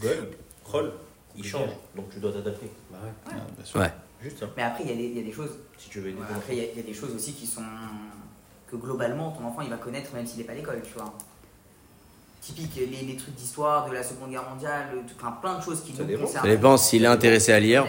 [0.00, 0.10] bug,
[0.64, 0.92] roll,
[1.36, 1.68] il change.
[1.94, 2.66] Donc tu dois t'adapter.
[2.94, 3.80] Ah, bien sûr.
[3.80, 3.90] Ouais.
[4.22, 4.46] Juste ça.
[4.56, 5.50] Mais après, y, il y a des choses.
[5.78, 7.62] Si tu veux aider Ouais, après, il y, y a des choses aussi qui sont.
[8.70, 11.12] que globalement, ton enfant, il va connaître même s'il n'est pas à l'école, tu vois.
[12.40, 15.82] Typique, les, les trucs d'histoire de la Seconde Guerre mondiale, le- enfin, plein de choses
[15.82, 16.44] qui Ça nous concernent.
[16.44, 17.86] Ça dépend s'il est intéressé à lire.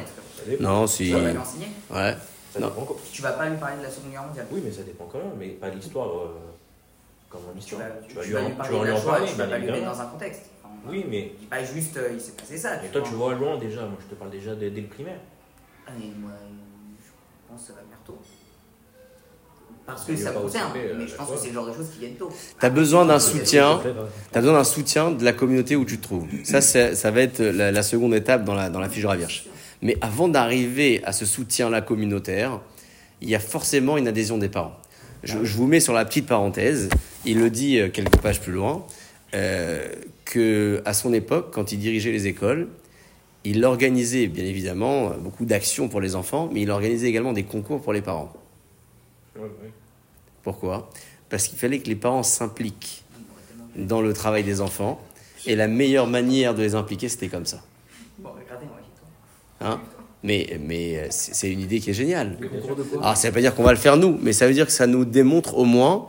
[0.59, 1.05] Non, si.
[1.05, 1.67] Tu vas lui enseigner.
[1.91, 2.15] Ouais.
[2.53, 2.67] Ça Non.
[2.69, 2.97] dépend quoi.
[3.11, 4.47] Tu vas pas lui parler de la Seconde Guerre mondiale.
[4.51, 5.31] Oui, mais ça dépend quand même.
[5.37, 6.27] Mais pas l'histoire euh,
[7.29, 7.81] comme en Tu histoire.
[7.81, 9.01] vas, Tu vas tu lui vas en lui tu parler vas de lui la en
[9.01, 10.41] Shoah, parler, tu vas pas lui mettre dans un contexte.
[10.63, 12.79] Enfin, Oui, mais, pas juste, euh, il s'est passé ça.
[12.81, 13.33] mais toi, tu vois.
[13.35, 13.81] loin déjà.
[13.81, 15.19] Moi, je te parle déjà dès, dès le primaire.
[15.85, 16.31] Ah, mais moi,
[17.57, 18.17] pense que ça va venir tôt.
[19.85, 21.99] Parce que ça concerne, euh, mais je pense que c'est le genre de choses qui
[21.99, 22.29] viennent tôt.
[22.59, 23.79] T'as besoin d'un soutien.
[24.31, 26.27] T'as besoin d'un soutien de la communauté où tu te trouves.
[26.43, 29.45] Ça, ça va être la, la seconde étape dans la, dans la fiche de Ravirch.
[29.81, 32.59] Mais avant d'arriver à ce soutien-là communautaire,
[33.21, 34.75] il y a forcément une adhésion des parents.
[35.23, 36.89] Je, je vous mets sur la petite parenthèse.
[37.25, 38.85] Il le dit euh, quelques pages plus loin
[39.35, 39.87] euh,
[40.25, 42.67] que à son époque, quand il dirigeait les écoles,
[43.49, 47.81] il organisait bien évidemment beaucoup d'actions pour les enfants, mais il organisait également des concours
[47.81, 48.33] pour les parents.
[49.35, 49.71] Ouais, ouais.
[50.43, 50.89] Pourquoi?
[51.29, 53.03] Parce qu'il fallait que les parents s'impliquent
[53.75, 54.99] dans le travail des enfants.
[55.45, 57.61] Et la meilleure manière de les impliquer, c'était comme ça.
[59.61, 59.79] Hein?
[60.23, 62.37] Mais mais euh, c'est une idée qui est géniale.
[63.01, 64.65] Alors, ça ne veut pas dire qu'on va le faire nous, mais ça veut dire
[64.65, 66.07] que ça nous démontre au moins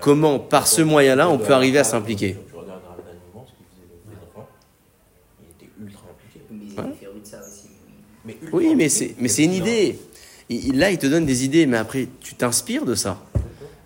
[0.00, 2.36] comment, par ce moyen-là, on peut arriver à s'impliquer.
[2.50, 4.48] Tu regardes Radan Mouvement, ce qu'il faisait les enfants,
[5.40, 6.40] il était ultra impliqué.
[6.50, 6.88] Mais ils Ouais.
[6.88, 7.68] étaient férus de ça aussi.
[8.28, 9.98] Mais Oui, mais c'est mais c'est une idée.
[10.50, 13.18] Il- là, il te donne des idées, mais après, tu t'inspires de ça.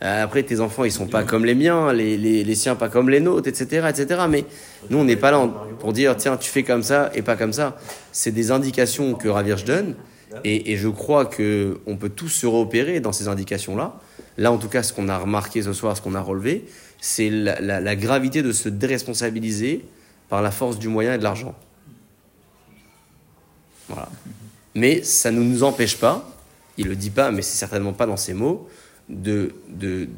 [0.02, 2.88] Euh, Après, tes enfants, ils sont pas comme les miens, les, les, les siens pas
[2.88, 4.22] comme les nôtres, etc., etc.
[4.28, 4.44] Mais
[4.90, 7.52] nous, on n'est pas là pour dire, tiens, tu fais comme ça et pas comme
[7.52, 7.76] ça.
[8.10, 9.94] C'est des indications que Ravirch donne,
[10.44, 13.94] et, et je crois que on peut tous se repérer dans ces indications-là.
[14.38, 16.64] Là, en tout cas, ce qu'on a remarqué ce soir, ce qu'on a relevé,
[17.00, 19.84] c'est la, la- la gravité de se déresponsabiliser
[20.28, 21.54] par la force du moyen et de l'argent.
[23.88, 24.08] Voilà.
[24.74, 26.28] Mais ça ne nous empêche pas,
[26.78, 28.68] il le dit pas, mais c'est certainement pas dans ses mots,
[29.08, 30.08] de de-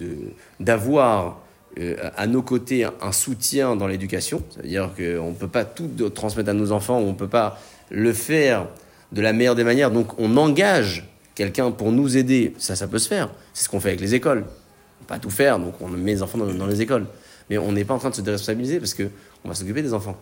[0.61, 1.41] d'avoir
[1.79, 4.43] euh, à nos côtés un, soutien dans l'éducation.
[4.51, 7.59] C'est-à-dire qu'on ne peut pas tout transmettre à nos enfants, on ne peut pas
[7.91, 8.69] le faire
[9.11, 9.91] de la meilleure des manières.
[9.91, 12.55] Donc on engage quelqu'un pour nous aider.
[12.59, 13.31] Ça, ça peut se faire.
[13.53, 14.45] C'est ce qu'on fait avec les écoles.
[14.47, 17.07] On peut pas tout faire, donc on met les enfants dans, dans les écoles.
[17.51, 20.17] Mais on n'est pas en train de se déresponsabiliser parce qu'on va s'occuper des enfants.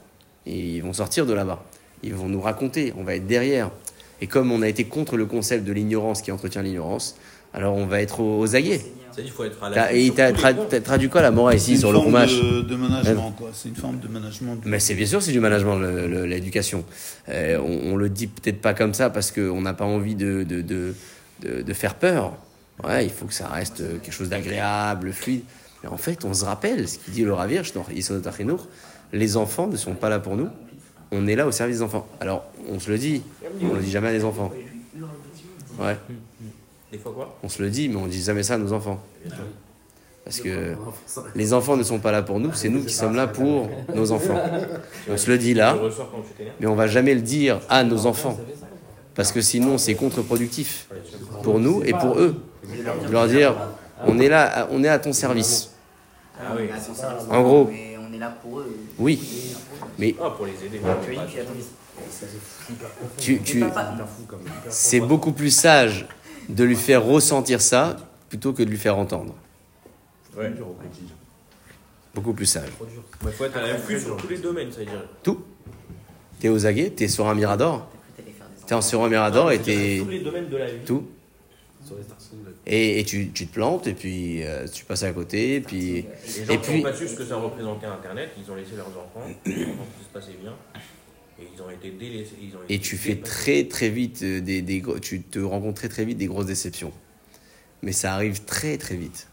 [0.47, 1.63] Et ils vont sortir de là-bas.
[2.03, 3.71] Ils vont nous raconter, on va être derrière.
[4.21, 7.17] Et comme on a été contre le concept de l'ignorance qui entretient l'ignorance,
[7.55, 8.81] alors on va être aux, aux aguets.
[9.15, 11.57] Qu'il faut être à T'as- la Et il t'a tra- t'as traduit quoi la morale
[11.57, 13.51] ici sur le forme roumage de, de management, quoi.
[13.53, 14.59] C'est une forme de management.
[14.65, 15.77] mais c'est bien sûr, c'est du management,
[16.25, 16.83] l'éducation.
[17.29, 20.45] Euh, on, on le dit peut-être pas comme ça parce qu'on n'a pas envie de,
[20.45, 20.95] de, de,
[21.43, 22.33] de, de faire peur.
[22.85, 25.43] Ouais, il faut que ça reste euh, quelque chose d'agréable, fluide.
[25.83, 27.85] Mais en fait, on se rappelle ce qu'il dit le Ravirch dans
[28.27, 28.67] Achinour,
[29.13, 30.49] les enfants ne sont pas là pour nous,
[31.13, 32.07] on est là au service des enfants.
[32.21, 33.23] Alors, on se le dit,
[33.63, 34.51] on le dit jamais à des enfants.
[35.79, 35.97] Ouais,
[36.91, 37.39] Des fois quoi?
[37.43, 39.01] On se le dit, mais on dit jamais ça à nos enfants.
[40.25, 40.75] Parce que
[41.35, 44.13] les enfants ne sont pas là pour nous, c'est nous qui sommes là pour nos
[44.13, 44.41] enfants.
[45.09, 45.77] On se le dit là,
[46.61, 48.39] mais on va jamais le dire à nos enfants.
[49.15, 50.89] Parce que sinon, c'est contre-productif
[51.43, 52.37] pour nous et pour eux.
[53.07, 53.55] De leur dire,
[54.07, 55.71] on est là, on est à ton service.
[56.39, 57.01] Ah service.
[57.31, 57.69] En gros.
[57.71, 58.77] Mais on est là pour eux.
[58.99, 59.21] Oui,
[59.99, 60.81] mais Ah, pour les aider.
[63.19, 63.65] Tu tu,
[64.69, 66.07] c'est beaucoup plus sage
[66.49, 67.97] de lui faire ressentir ça
[68.29, 69.35] plutôt que de lui faire entendre.
[70.37, 70.51] Ouais.
[72.15, 72.69] Beaucoup plus sage.
[73.25, 75.05] Il faut être à l'affût sur tous les domaines, c'est-à-dire.
[75.23, 75.43] Tout.
[76.41, 77.89] T'es aux aguets, t'es sur un mirador.
[78.67, 80.85] T'es en sur un mirador et t'es Tous les domaines de la vie.
[80.85, 81.07] tout.
[82.67, 86.05] Et, et tu, tu te plantes et puis euh, tu passes à côté et puis
[86.37, 88.55] Les gens Et qui puis- n'ont pas su ce que ça représentait Internet, ils ont
[88.55, 90.55] laissé leurs enfants, tout se passait bien,
[91.41, 92.37] et ils ont été délaissés.
[92.41, 95.39] Ils ont Et été tu fais très très vite euh, des, des gros- tu te
[95.39, 96.93] rencontres très très vite des grosses déceptions.
[97.83, 99.29] Mais ça arrive très très vite.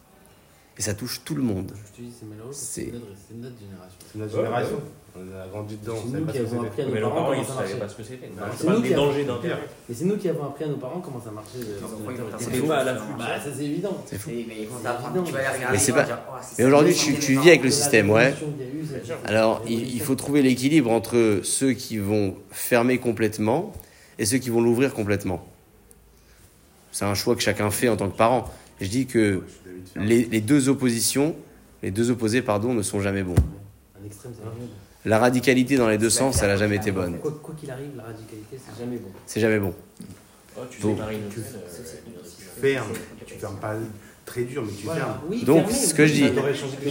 [0.78, 1.74] Et ça touche tout le monde.
[1.93, 4.00] Je te dis, c'est malheureux, C'est- c'est notre, c'est notre génération.
[4.15, 4.82] Ouais, génération.
[5.19, 5.95] On a grandi dedans.
[6.05, 7.75] C'est nous qui avons appris à nos Mais leurs parents comment ne ça marchait.
[7.75, 8.29] pas ce que c'était.
[8.38, 9.69] Bah, C'est nous qui avons- dangers d'Internet.
[9.89, 11.58] Mais c'est nous qui avons appris à nos parents comment ça marchait.
[12.39, 12.93] C'était pas à.
[12.93, 13.97] Bah, ça c'est évident.
[14.05, 14.29] C'est fou.
[14.32, 18.34] Mais c'est pas- Oh, Mais aujourd'hui, tu, vis avec le système, ouais.
[19.25, 23.73] Alors, il, faut trouver l'équilibre entre ceux qui vont fermer complètement
[24.17, 25.45] et ceux qui vont l'ouvrir complètement.
[26.91, 28.49] C'est un choix que chacun fait en tant que parent.
[28.82, 29.43] Je dis que
[29.95, 31.36] les, les deux oppositions,
[31.84, 33.36] les deux opposés, pardon, ne sont jamais bons.
[34.01, 34.88] Un extrême, c'est.
[35.06, 37.20] La radicalité dans les deux sens, elle n'a jamais été bonne.
[37.20, 39.10] Quoi qu'il arrive, la radicalité, c'est jamais bon.
[39.26, 39.74] C'est jamais bon.
[40.58, 40.92] Oh, tu Tu- euh,
[41.30, 41.42] Tu
[42.62, 42.94] fermes.
[43.26, 43.76] Tu fermes pas
[44.30, 44.98] très dur, mais tu fermes.
[44.98, 45.22] Voilà.
[45.30, 46.30] Oui, Donc, fermé, ce que je dis-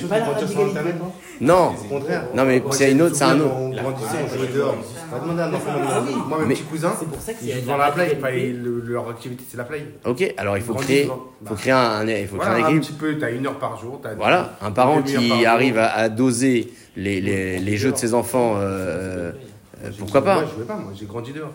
[0.08, 0.94] pas la Internet
[1.40, 2.24] Non, contraire.
[2.34, 3.54] non, mais Moi, c'est une autre, c'est un autre.
[3.54, 4.76] On grandissait, on jouait dehors.
[5.10, 5.70] Va demander à un enfant,
[6.28, 8.18] moi, mes petits cousins, C'est pour ça que ils devant la play.
[8.84, 9.86] Leur activité, c'est la play.
[10.04, 11.08] Ok, alors il faut créer,
[11.44, 14.00] faut créer un, il faut créer un petit peu, t'as une heure par jour.
[14.16, 19.32] Voilà, un parent qui arrive à, doser les, jeux de ses enfants, euh,
[19.84, 21.52] euh, pourquoi Moi, pas je jouais pas, moi, j'ai grandi dehors.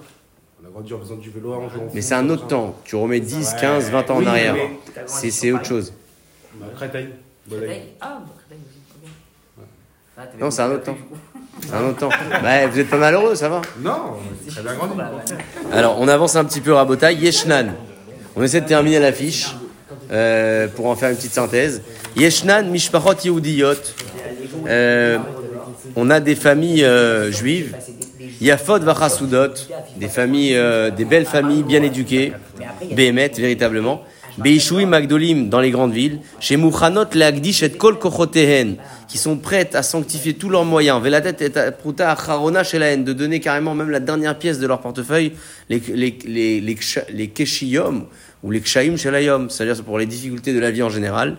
[0.64, 2.48] On a grandi en faisant du vélo, en jouant au Mais c'est un autre ça.
[2.50, 2.76] temps.
[2.86, 3.62] Tu remets 10, Ouais.
[3.62, 4.56] 15, 20 ans en arrière.
[5.08, 5.94] C'est autre chose.
[6.56, 7.10] Bah, Créteil.
[8.00, 8.22] Ah,
[10.40, 10.98] Non, c'est un autre temps.
[11.62, 12.10] C'est un autre temps.
[12.42, 13.62] Bah, vous êtes pas malheureux, ça va.
[13.82, 14.14] Non,
[14.46, 14.96] c'est très bien grandi.
[14.96, 15.12] Bah.
[15.72, 17.18] Alors, on avance un petit peu rabotaille.
[17.18, 17.74] Yeshnan.
[18.36, 19.56] On essaie de terminer l'affiche.
[20.12, 21.82] Euh, pour en faire une petite synthèse.
[22.16, 23.74] Yeshnan mishpachot yehudiyot.
[24.68, 25.18] Euh,
[25.96, 27.76] on a des familles euh, juives.
[28.44, 29.54] Yafot vachasudot,
[29.96, 32.34] des familles, euh, des belles familles bien éduquées,
[32.92, 34.02] Behemet véritablement.
[34.38, 38.76] Beishui Magdolim dans les grandes villes, chez Mouchanot Leagdish et Kol Kochotehen,
[39.08, 43.76] qui sont prêtes à sanctifier tous leurs moyens, Velatet et Pruta Acharona de donner carrément
[43.76, 45.34] même la dernière pièce de leur portefeuille,
[45.70, 46.78] les, les, les, les,
[47.14, 48.08] les Keshiyom,
[48.44, 51.38] ou les Kshaim chez l'Ayom, c'est-à-dire pour les difficultés de la vie en général.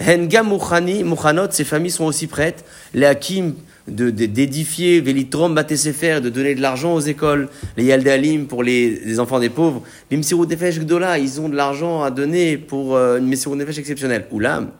[0.00, 3.54] Henga Mouchani, Mouchanot, ces familles sont aussi prêtes, les Hakim,
[3.90, 9.00] de- de- d'édifier, Velitrom Batesefer, de donner de l'argent aux écoles, les Yaldalim pour les,
[9.04, 13.18] les enfants des pauvres, Bimsirou Nefesh Gdola, ils ont de l'argent à donner pour euh,
[13.18, 14.26] une Messirou Nefesh exceptionnelle.
[14.30, 14.70] Oulam,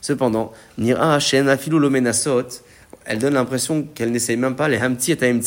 [0.00, 2.42] cependant, Nira Hashem Afilou Lomenasot,
[3.04, 5.40] elle donne l'impression qu'elle n'essaye même pas, les Hamti et Taim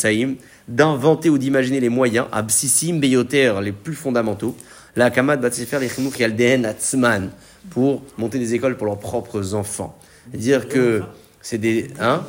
[0.68, 4.56] d'inventer ou d'imaginer les moyens, Absissim Beyoter, les plus fondamentaux,
[4.96, 7.30] la Kamad Batsefer, les Chinouk Yaldehen Atzman,
[7.70, 9.96] pour monter des écoles pour leurs propres enfants.
[10.32, 11.02] Dire que
[11.42, 11.88] c'est des.
[12.00, 12.22] Hein?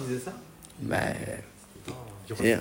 [0.81, 0.97] Bah,
[2.41, 2.59] C'est à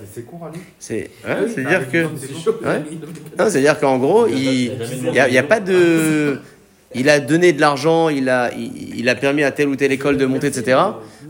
[0.79, 2.55] c'est Ah oui, dire que C'est chaud.
[2.63, 2.83] Ouais.
[3.39, 4.71] non, c'est dire qu'en gros, il
[5.07, 6.39] il y a, a pas de
[6.93, 9.91] il a donné de l'argent, il a il, il a permis à telle ou telle
[9.93, 10.77] école de monter, etc.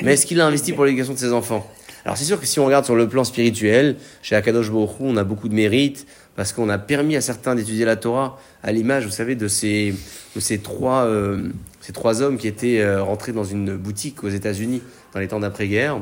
[0.01, 1.69] Mais est-ce qu'il a investi pour l'éducation de ses enfants?
[2.03, 5.17] Alors c'est sûr que si on regarde sur le plan spirituel, chez Akadosh Baruch on
[5.17, 9.05] a beaucoup de mérite parce qu'on a permis à certains d'étudier la Torah à l'image,
[9.05, 9.93] vous savez, de ces
[10.35, 11.49] de ces trois euh,
[11.79, 14.81] ces trois hommes qui étaient euh, rentrés dans une boutique aux États-Unis
[15.13, 16.01] dans les temps d'après-guerre.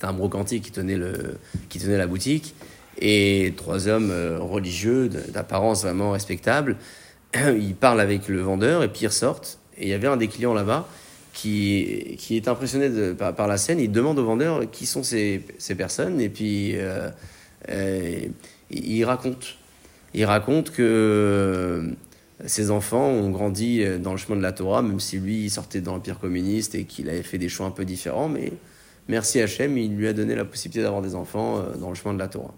[0.00, 1.36] C'était un brocantier qui tenait, le,
[1.68, 2.54] qui tenait la boutique.
[3.02, 6.78] Et trois hommes euh, religieux, d'apparence vraiment respectable.
[7.34, 9.58] Ils parlent avec le vendeur et puis ils ressortent.
[9.76, 10.88] Et il y avait un des clients là-bas
[11.34, 13.78] qui, qui est impressionné par, la scène.
[13.78, 16.18] Il demande au vendeur qui sont ces, ces personnes.
[16.18, 17.10] Et puis euh,
[17.68, 18.20] euh,
[18.70, 19.58] il, raconte.
[20.14, 21.90] Il raconte que
[22.46, 25.82] ses enfants ont grandi dans le chemin de la Torah, même si lui il sortait
[25.82, 28.30] dans l'Empire communiste et qu'il avait fait des choix un peu différents.
[28.30, 28.54] Mais
[29.10, 32.14] merci Hachem, il lui a donné la possibilité d'avoir des enfants euh, dans le chemin
[32.14, 32.54] de la Torah.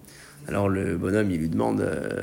[0.49, 2.23] Alors le bonhomme, il lui demande euh,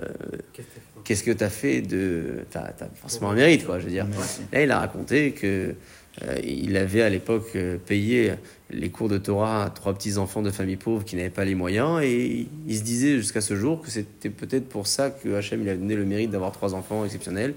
[1.03, 2.41] Qu'est-ce que tu as fait de.
[2.51, 4.05] T'as as forcément un mérite, quoi, je veux dire.
[4.53, 5.73] Là, il a raconté que
[6.23, 8.33] euh, il avait à l'époque payé
[8.69, 12.01] les cours de Torah à trois petits-enfants de familles pauvres qui n'avaient pas les moyens
[12.03, 15.69] et il se disait jusqu'à ce jour que c'était peut-être pour ça que Hachem il
[15.69, 17.53] a donné le mérite d'avoir trois enfants exceptionnels.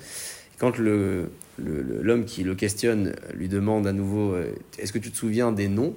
[0.58, 4.46] Quand le le- le- l'homme qui le questionne lui demande à nouveau euh,
[4.78, 5.94] Est-ce que tu te souviens des noms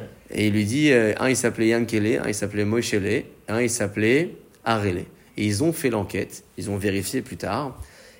[0.30, 3.70] Et il lui dit euh, un il s'appelait Yankele, un il s'appelait Moishele, un il
[3.70, 5.04] s'appelait Arele.
[5.36, 7.78] Et ils ont fait l'enquête, ils ont vérifié plus tard,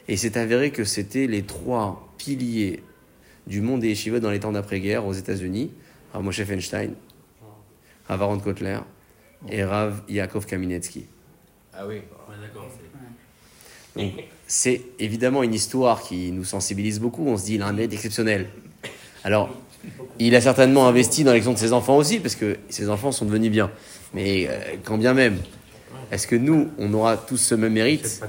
[0.08, 2.82] et c'est avéré que c'était les trois piliers
[3.46, 5.70] du monde des yeshivot dans les temps d'après-guerre aux États-Unis
[6.12, 6.94] Rav Moshe Feinstein,
[8.08, 8.78] Rav Aaron Kotler
[9.48, 11.06] et Rav Yaakov Kaminetsky.
[11.74, 11.96] Ah oui.
[11.96, 12.68] Ouais, d'accord.
[12.74, 14.12] c'est- Donc,
[14.46, 17.26] c'est évidemment une histoire qui nous sensibilise beaucoup.
[17.26, 18.48] On se dit, il a un mérite exceptionnel.
[19.24, 19.54] Alors,
[20.18, 23.24] il a certainement investi dans l'élection de ses enfants aussi, parce que ses enfants sont
[23.24, 23.70] devenus bien.
[24.14, 24.52] Mais euh,
[24.84, 25.38] quand bien même,
[26.10, 28.20] est-ce que nous, on aura tous ce même mérite?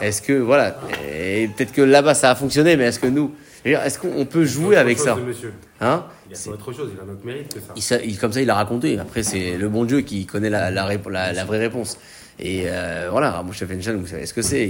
[0.00, 0.78] Est-ce que, voilà,
[1.14, 3.32] et peut-être que là-bas ça a fonctionné, mais est-ce que nous,
[3.64, 5.14] est-ce qu'on peut jouer avec ça?
[5.16, 5.52] Monsieur.
[5.80, 6.04] hein?
[6.28, 7.98] Il a fait autre chose, il a notre mérite que ça.
[8.04, 8.98] il, comme ça, il a raconté.
[8.98, 11.98] Après, c'est le bon Dieu qui connaît la, la, rép- la- la vraie réponse.
[12.38, 14.68] Et euh, voilà, Moshe Feinstein, vous savez ce que c'est.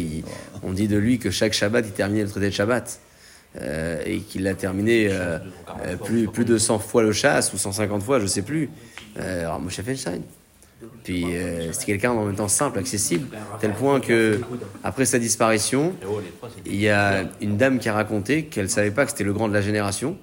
[0.62, 3.00] On dit de lui que chaque Shabbat, il terminait le traité de Shabbat.
[3.62, 5.38] Euh, et qu'il l'a terminé euh,
[5.86, 8.68] euh, plus, plus de 100 fois le chasse, ou 150 fois, je sais plus.
[9.18, 10.20] Alors, Moshe Feinstein.
[11.04, 11.24] Puis,
[11.72, 13.28] c'est quelqu'un en même temps simple, accessible,
[13.60, 14.40] tel point que,
[14.84, 15.94] après sa disparition,
[16.66, 19.48] il y a une dame qui a raconté qu'elle savait pas que c'était le grand
[19.48, 20.18] de la génération.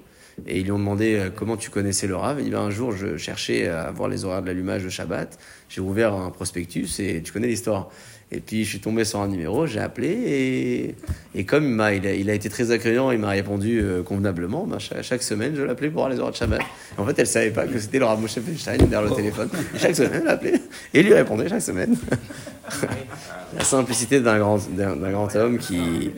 [0.46, 2.38] Et ils lui ont demandé comment tu connaissais le Rav.
[2.38, 5.38] Il dit ben, un jour, je cherchais à voir les horaires de l'allumage de Shabbat.
[5.68, 7.90] J'ai ouvert un prospectus et tu connais l'histoire.
[8.32, 10.94] Et puis je suis tombé sur un numéro, j'ai appelé et,
[11.38, 14.64] et comme il, a, il a été très accueillant, il m'a répondu euh, convenablement.
[14.66, 16.60] Ben, chaque, chaque semaine, je l'appelais pour voir les horaires de Shabbat.
[16.60, 19.48] Et en fait, elle savait pas que c'était le Rav Moshe Feinstein derrière le téléphone.
[19.74, 20.60] Et chaque semaine, elle l'appelait
[20.94, 21.96] et lui répondait chaque semaine.
[23.56, 26.10] La simplicité d'un grand, d'un d'un grand homme qui.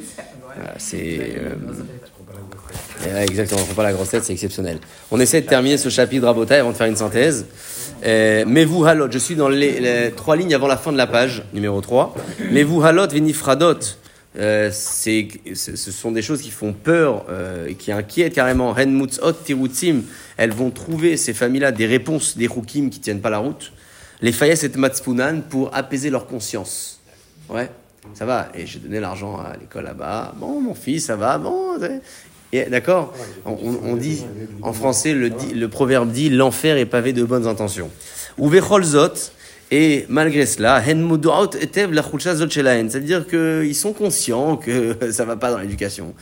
[0.54, 1.34] voilà, c'est.
[3.06, 4.78] euh, exactement, on ne fait pas la grosse tête, c'est exceptionnel.
[5.10, 7.44] On essaie de terminer ce chapitre Rabotai avant de faire une synthèse.
[8.04, 11.06] Euh, mais vous halot, je suis dans les, trois lignes avant la fin de la
[11.06, 12.14] page, numéro 3.
[12.50, 13.78] Mais vous halot venifradot,
[14.38, 18.74] euh, c'est, ce sont des choses qui font peur, euh, qui inquiètent carrément.
[18.76, 23.72] Elles vont trouver, ces familles-là, des réponses, des roukim qui tiennent pas la route.
[24.20, 27.00] Les fayes et matspounan pour apaiser leur conscience.
[27.48, 27.70] Ouais,
[28.14, 28.48] ça va.
[28.54, 30.34] Et j'ai donné l'argent à l'école là-bas.
[30.36, 31.38] Bon, mon fils, ça va.
[31.38, 31.78] Bon,
[32.70, 33.12] d'accord
[33.44, 34.24] on, dit,
[34.62, 37.90] en français, le, proverbe dit l'enfer est pavé de bonnes intentions.
[38.38, 38.50] Ou
[39.72, 40.82] Et malgré cela.
[42.88, 46.14] C'est-à-dire qu'ils sont conscients que ça va pas dans l'éducation.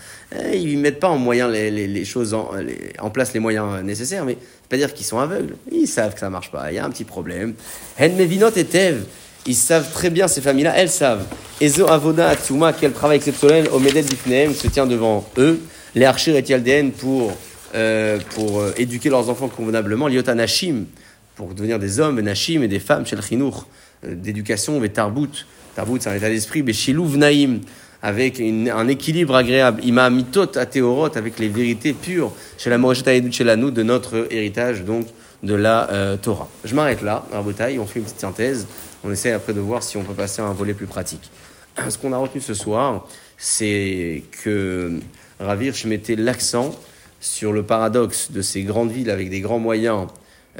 [0.53, 3.41] Et Ils mettent pas en moyen les, les, les choses en, les- en place les
[3.41, 5.57] moyens nécessaires, mais c'est pas dire qu'ils sont aveugles.
[5.71, 6.73] Ils savent que ça marche pas.
[6.73, 7.55] Il y a un petit problème.
[7.99, 9.05] Hen mevinot etev.
[9.47, 11.25] Ils savent très bien, ces familles-là, elles savent.
[11.61, 15.61] Ezo avoda atsuma, quel travail exceptionnel, au Medet Bifneem, se tient devant eux,
[15.95, 17.33] les archir et Yaldéen pour,
[17.75, 20.87] euh, pour euh, éduquer leurs enfants convenablement, liot anashim,
[21.37, 23.67] pour devenir des hommes, nashim et des femmes, chez le chinour,
[24.05, 25.47] euh, d'éducation, et tarbout.
[25.77, 27.61] C'est un état d'esprit, béchilou naïm,
[28.03, 29.83] avec un équilibre agréable.
[29.85, 32.79] Ima mitot atéorot, avec les vérités pures, chez la
[33.57, 35.07] nous, de notre héritage, donc
[35.43, 36.49] de la Torah.
[36.65, 38.69] Je m'arrête là, à Botaï, on fait une petite synthèse.
[39.03, 41.29] On essaie après de voir si on peut passer à un volet plus pratique.
[41.89, 45.01] Ce qu'on a retenu ce soir, c'est que
[45.41, 46.75] Ravirch mettait l'accent
[47.21, 50.07] sur le paradoxe de ces grandes villes avec des grands moyens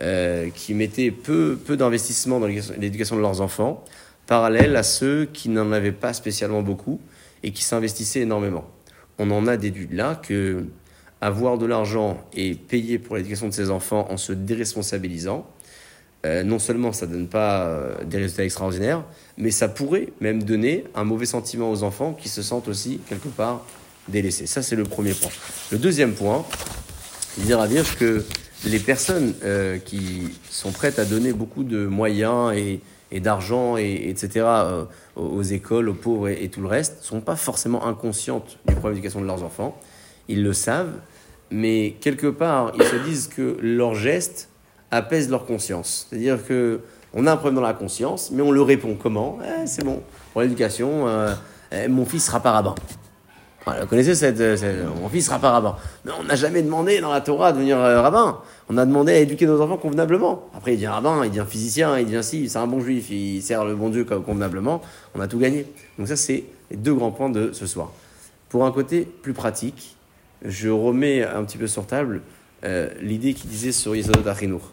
[0.01, 3.85] euh, qui mettaient peu, peu d'investissement dans l'éducation- de leurs enfants,
[4.27, 7.01] parallèle à ceux qui n'en avaient pas spécialement beaucoup
[7.43, 8.65] et qui s'investissaient énormément.
[9.19, 10.65] On en a déduit de là que
[11.21, 15.47] avoir de l'argent et payer pour l'éducation de ses enfants en se déresponsabilisant,
[16.27, 19.05] euh, non seulement ça donne pas euh, des résultats extraordinaires,
[19.37, 23.29] mais ça pourrait même donner un mauvais sentiment aux enfants qui se sentent aussi quelque
[23.29, 23.65] part
[24.09, 24.47] délaissés.
[24.47, 25.31] Ça, c'est le premier point.
[25.71, 26.45] Le deuxième point,
[27.39, 28.25] il dire à dire que
[28.67, 32.81] les personnes euh, qui sont prêtes à donner beaucoup de moyens et,
[33.21, 34.85] d'argent, et, etc., euh,
[35.17, 38.95] aux, écoles, aux pauvres et, tout le reste, ne sont pas forcément inconscientes du problème
[38.95, 39.79] d'éducation de leurs enfants.
[40.29, 40.95] Ils le savent,
[41.51, 44.49] mais quelque part, ils se disent que leurs gestes
[44.91, 46.07] apaisent leur conscience.
[46.09, 46.81] C'est-à-dire que
[47.15, 49.39] on a un problème dans la conscience, mais on le répond comment?
[49.45, 50.03] Eh, C'est bon.
[50.33, 51.33] Pour l'éducation, euh,
[51.71, 52.75] eh, mon fils sera pas.
[53.67, 55.77] Vous connaissez cette, euh, cette- Mon fils sera pas rabbin.
[56.05, 58.41] Mais on n'a jamais demandé dans la Torah de devenir euh, rabbin.
[58.69, 60.49] On a demandé à éduquer nos enfants convenablement.
[60.55, 63.41] Après, il devient rabbin, il devient physicien, il devient si, c'est un bon juif, il
[63.43, 64.83] sert le bon Dieu co- convenablement.
[65.15, 65.67] On a tout gagné.
[65.99, 67.91] Donc ça, c'est les deux grands points de ce soir.
[68.51, 69.97] Pour un côté plus pratique,
[70.45, 72.21] je remets un petit peu sur table
[72.65, 74.73] euh, l'idée qui disait sur Yesodot Achinour.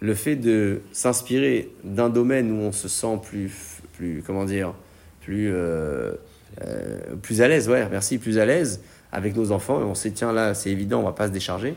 [0.00, 4.74] Le fait de s'inspirer d'un domaine où on se sent plus, plus comment dire,
[5.20, 6.14] plus, euh,
[6.60, 8.80] euh, plus à l'aise, ouais, merci, plus à l'aise
[9.10, 11.74] avec nos enfants, et on sait, tiens, là, c'est évident, on va pas se décharger.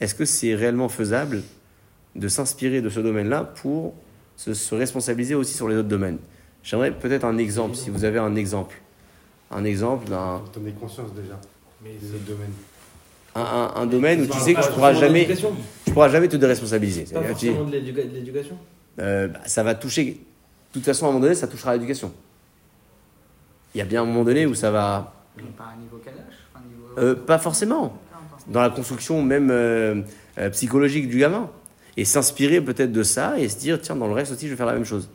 [0.00, 1.42] Est-ce que c'est réellement faisable
[2.14, 3.94] de s'inspirer de ce domaine-là pour
[4.36, 6.18] se, se responsabiliser aussi sur les autres domaines?
[6.62, 8.80] J'aimerais peut-être un exemple, si vous avez un exemple.
[9.50, 11.38] Un exemple d'un T'en as conscience déjà
[11.82, 12.52] Mais des autres domaines.
[13.34, 15.36] un, un- un domaine où tu sais que tu pourras forcément de jamais,
[15.84, 17.04] tu pourras jamais te déresponsabiliser.
[17.12, 18.56] Pas forcément de l'éducation?
[19.00, 20.04] euh, bah, ça va toucher.
[20.04, 20.16] De
[20.72, 22.12] toute façon, à un moment donné, ça touchera à l'éducation.
[23.74, 25.12] Il y a bien un moment donné où ça va.
[25.36, 26.84] Mais par un niveau enfin, niveau...
[26.98, 27.96] Euh, pas forcément.
[28.46, 30.02] Dans la construction même euh,
[30.38, 31.50] euh, psychologique du gamin.
[31.96, 34.56] Et s'inspirer peut-être de ça et se dire tiens, dans le reste aussi, je vais
[34.56, 35.08] faire la même chose.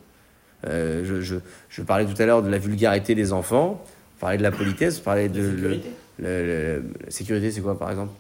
[0.68, 1.36] Euh, je, je,
[1.70, 3.84] je parlais tout à l'heure de la vulgarité des enfants,
[4.16, 5.42] je parlais de la politesse, je parlais de.
[5.42, 5.90] La le- sécurité.
[6.20, 8.12] le- le- la sécurité, c'est quoi par exemple?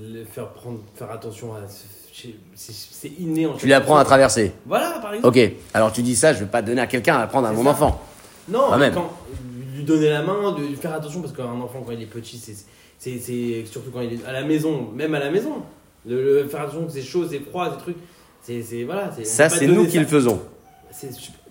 [0.00, 1.60] Le faire, prendre, faire attention à.
[2.54, 4.52] c'est- inné en Tu lui apprends à traverser.
[4.66, 5.38] Voilà, par exemple.
[5.38, 7.64] Ok, alors tu dis ça, je vais pas donner à quelqu'un à apprendre à mon
[7.64, 7.70] ça.
[7.70, 8.02] enfant.
[8.48, 9.12] Non, Quand mais quand
[9.76, 12.38] lui donner la main, de faire attention parce qu'un enfant quand il est petit,
[12.98, 15.62] c'est surtout quand il est à la maison, même à la maison,
[16.06, 17.96] de le faire attention que c'est chaud, c'est froid, ces trucs,
[18.42, 19.10] c'est voilà.
[19.24, 20.00] Ça, c'est nous qui ça.
[20.00, 20.40] le faisons.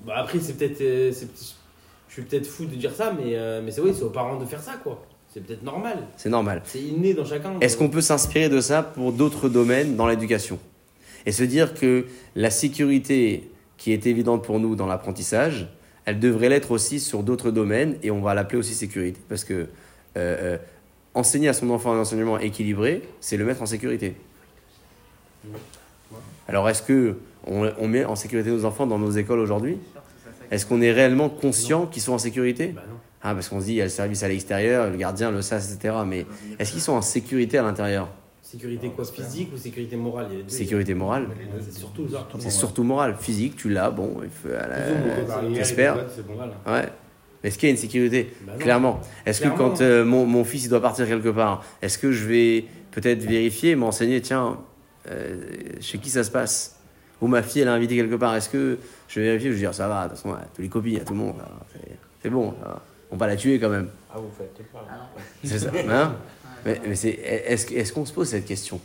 [0.05, 3.71] Bah, après, c'est peut-être, euh, je suis peut-être fou de dire ça, mais euh, mais
[3.71, 5.05] c'est oui, c'est aux parents de faire ça quoi.
[5.31, 6.07] C'est peut-être normal.
[6.17, 6.63] C'est normal.
[6.65, 7.59] C'est inné dans chacun.
[7.61, 7.85] Est-ce quoi.
[7.85, 10.57] qu'on peut s'inspirer de ça pour d'autres domaines dans l'éducation
[11.27, 15.67] Et se dire que la sécurité qui est évidente pour nous dans l'apprentissage,
[16.09, 19.19] elle devrait l'être aussi sur d'autres domaines et on va l'appeler aussi sécurité.
[19.29, 19.67] Parce que euh,
[20.17, 20.57] euh,
[21.13, 24.15] enseigner à son enfant un enseignement équilibré, c'est le mettre en sécurité.
[26.47, 29.77] Alors est-ce que on, on met en sécurité nos enfants dans nos écoles aujourd'hui?
[30.49, 32.69] Est-ce qu'on est réellement conscient qu'ils sont en sécurité?
[32.69, 32.81] Bah.
[33.21, 35.43] Ah, parce qu'on se dit, il y a le service à l'extérieur, le gardien, le
[35.43, 35.93] sas, etc.
[36.07, 36.25] Mais
[36.57, 38.09] est-ce qu'ils sont en sécurité à l'intérieur?
[38.51, 40.49] Sécurité quoi Physique ou sécurité morale il y a les deux.
[40.49, 41.27] Sécurité morale
[41.61, 42.27] C'est surtout ça.
[42.39, 43.15] C'est surtout moral.
[43.19, 45.97] Physique, tu l'as, bon, il faut, à j'espère.
[46.65, 46.89] Ouais.
[47.43, 48.53] Est-ce qu'il y a une sécurité Bah.
[48.57, 49.01] Clairement.
[49.25, 52.25] Est-ce que quand euh, mon, mon fils il doit partir quelque part, est-ce que je
[52.25, 54.57] vais peut-être vérifier, m'enseigner, tiens,
[55.11, 55.37] euh,
[55.79, 56.77] chez qui ça se passe?
[57.21, 58.79] Ou ma fille, elle est invitée quelque part, est-ce que
[59.09, 59.49] je vais vérifier?
[59.49, 61.19] Je vais dire, ça va, de toute façon, ouais, tous les copies, a tout le
[61.19, 61.35] monde,
[62.23, 62.81] c'est- bon, ça va.
[63.11, 63.89] on va la tuer quand même.
[64.11, 64.85] Ah, vous faites pas.
[65.43, 65.69] C'est ça.
[65.89, 66.15] Hein?
[66.65, 68.79] Mais mais c'est, est-ce, est-ce qu'on se pose cette question?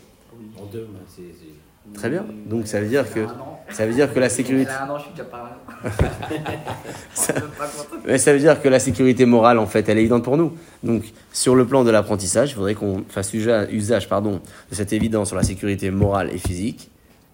[0.61, 1.22] En deux, c'est.
[1.22, 1.49] c'est-
[1.93, 2.25] Très bien.
[2.47, 3.27] Donc ça veut dire que
[3.68, 5.91] ça veut dire que la sécurité Elle a un an, je suis déjà pas là.
[7.14, 7.97] Ça- On peut pas compter.
[8.07, 10.57] Mais ça veut dire que la sécurité morale, en fait, elle est évidente pour nous.
[10.83, 14.95] Donc, sur le plan de l'apprentissage, il faudrait qu'on fasse usa- usage pardon, de cette
[14.95, 16.91] évidence sur la sécurité morale et physique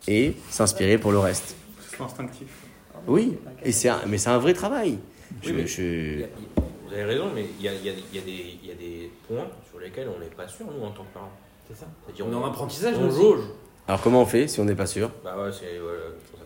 [0.08, 1.54] et s'inspirer pour le reste.
[2.00, 2.48] instinctif.
[3.06, 4.98] Oui, et c'est un- mais c'est un vrai travail.
[5.42, 6.26] Je- je- a-
[6.88, 8.68] Vous avez raison, mais il y a, il y a- il y a des- il
[8.68, 9.46] y a des points
[9.80, 11.30] sur lesquels on n'est pas sûr, nous, en tant que parents.
[11.68, 11.86] C'est ça.
[12.04, 13.16] C'est-à-dire, On est en apprentissage, on aussi.
[13.20, 13.40] jauge.
[13.88, 15.10] Alors comment on fait si on n'est pas sûr?
[15.24, 15.78] Bah ouais, c'est.
[15.78, 15.98] voilà,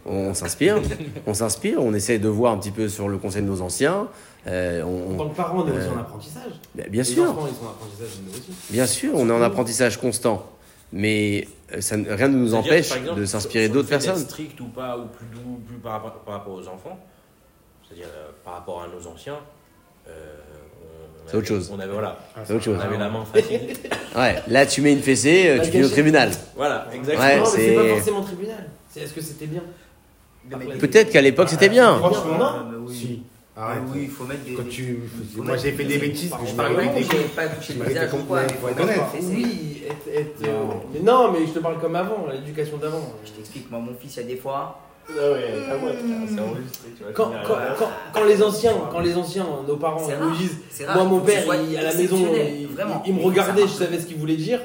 [0.05, 0.81] c'est On s'inspire,
[1.27, 4.09] on s'inspire, on essaie de voir un petit peu sur le conseil de nos anciens.
[4.47, 6.53] euh, on- En tant que parent, on est aussi Euh, en apprentissage.
[6.75, 8.53] Ben, bien Les sûr, enfants, ils sont en apprentissage, nous aussi.
[8.71, 10.47] bien sûr, on est en apprentissage constant.
[10.93, 14.17] Mais euh, ça, rien ne nous C'est-à-dire, empêche exemple, de s'inspirer d'autres personnes.
[14.19, 16.99] strict ou pas, ou plus doux, plus par, rapport- par rapport aux enfants,
[17.87, 19.39] c'est-à-dire euh, par rapport à nos anciens,
[20.09, 20.37] euh,
[21.27, 21.71] C'est autre chose.
[21.75, 22.79] On avait, voilà, C'est autre chose.
[22.79, 23.61] on avait la main facile.
[24.17, 26.31] Ouais, là tu mets une fessée, euh, tu finis au tribunal.
[26.57, 27.27] voilà, exactement.
[27.27, 28.65] Ouais, mais c'est c'est- pas forcément tribunal.
[28.91, 29.63] C'est est-ce que c'était bien?
[30.53, 31.99] Après, Peut-être qu'à l'époque c'était bien.
[31.99, 32.85] Franchement, Non.
[32.87, 33.23] oui.
[33.57, 33.83] Arrête.
[33.93, 34.55] oui, il faut mettre des.
[34.55, 34.99] Quand tu...
[35.37, 37.75] Faut Moi j'ai fait des bêtises que je parle avec pas des coucher, pas coucher
[37.75, 38.41] le visage ou quoi.
[39.23, 43.15] Oui, être, non, mais je te parle comme avant, l'éducation d'avant.
[43.25, 44.81] Je t'explique, moi, mon fils, il y a des fois.
[45.09, 45.91] Ah vois.
[47.15, 47.75] Quand, tu quand, verras.
[47.79, 50.59] quand, quand les anciens, quand les anciens, nos parents, nous disent,
[50.95, 53.03] moi mon père, il- à la maison, il, vraiment.
[53.07, 53.77] il me regardait, je marche.
[53.79, 54.61] savais ce qu'il voulait dire.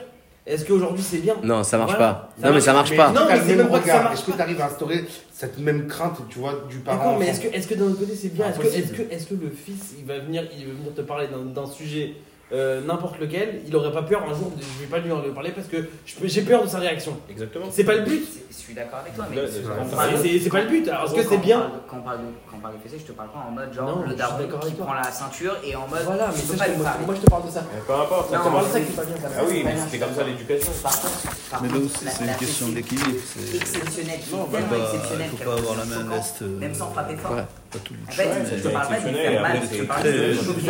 [0.48, 1.36] Est-ce qu'aujourd'hui c'est bien?
[1.44, 2.14] Non, ça marche Voilà.
[2.14, 2.30] pas.
[2.42, 3.12] Ça Non mais ça marche mais pas.
[3.12, 4.04] non, mais c'est même regard.
[4.04, 7.28] marche Est-ce que tu arrives à instaurer cette même crainte, tu vois, du parent mais
[7.28, 8.48] est-ce que, est-ce que d'un autre côté c'est bien?
[8.50, 11.02] Est-ce que, est-ce, que, est-ce que le fils il va venir, il va venir te
[11.02, 12.16] parler d'un sujet
[12.52, 15.22] euh, n'importe lequel Il aurait pas peur un jour de, Je vais pas lui en
[15.34, 15.88] parler parce que
[16.24, 17.16] j'ai peur de sa réaction.
[17.30, 17.66] Exactement.
[17.70, 18.26] C'est pas le but.
[18.50, 19.38] Je suis d'accord avec toi, mais.
[19.48, 20.88] C'est- on pas le but.
[20.88, 22.98] Alors est-ce que c'est on bien Quand on parle de, quand on parle de fessée,
[23.00, 25.76] je te parle pas en mode genre Non, le daron qui prend la ceinture et
[25.76, 26.02] en mode.
[26.06, 26.66] Voilà, mais pas
[27.06, 27.64] moi je te parle de ça.
[27.74, 29.16] Mais peu importe, te parle de ça qui est pas bien.
[29.38, 30.72] Ah oui, mais c'est comme ça l'éducation.
[30.82, 31.22] Par contre,
[31.52, 33.20] par Mais là aussi, c'est une question d'équilibre.
[33.20, 35.30] Faut tellement pas, exceptionnelle.
[35.30, 37.36] faut qu'elle pas avoir la main euh, Même sans frapper fort.
[38.10, 38.28] C'est.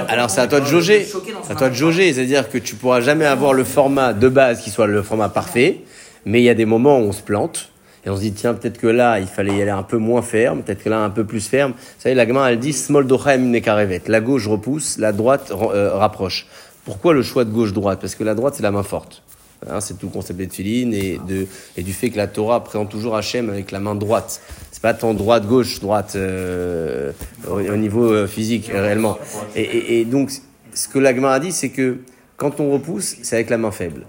[0.07, 1.05] Alors c'est à toi de jauger.
[1.05, 4.61] Son À toi de jauger, c'est-à-dire que tu pourras jamais avoir le format de base
[4.61, 5.81] qui soit le format parfait,
[6.25, 7.71] mais il y a des moments où on se plante
[8.05, 10.21] et on se dit tiens peut-être que là il fallait y aller un peu moins
[10.21, 11.71] ferme, peut-être que là un peu plus ferme.
[11.71, 14.03] Vous savez la gamin elle dit small dochem nekarevet.
[14.07, 16.47] La gauche repousse, la droite euh, rapproche.
[16.85, 19.23] Pourquoi le choix de gauche-droite Parce que la droite c'est la main forte.
[19.67, 21.45] Hein, c'est tout le concept des et, de,
[21.75, 24.41] et du fait que la Torah présente toujours Hachem avec la main droite.
[24.79, 27.11] C'est pas tant droite, gauche, droite euh,
[27.45, 29.17] au, au niveau euh, physique euh, réellement.
[29.53, 30.31] Et, et- et donc,
[30.73, 31.97] ce que l'Agma a dit, c'est que
[32.37, 34.05] quand on repousse, c'est avec la main faible.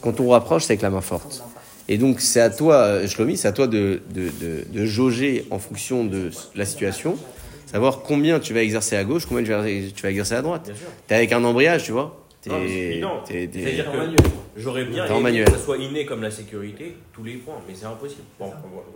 [0.00, 1.44] Quand on rapproche, c'est avec la main forte.
[1.90, 5.58] Et donc, c'est à toi, Shlomi, c'est à toi de, de, de, de jauger en
[5.58, 7.18] fonction de la situation,
[7.66, 9.62] savoir combien tu vas exercer à gauche, combien tu vas,
[9.94, 10.72] tu vas exercer à droite.
[11.06, 12.24] T'es avec un embrayage, tu vois.
[12.40, 14.16] T'es- Non, C'est-à-dire que manuel.
[14.56, 17.84] j'aurais bien aimé que ça soit inné comme la sécurité, tous les points, mais c'est
[17.84, 18.22] impossible.
[18.40, 18.50] Bon,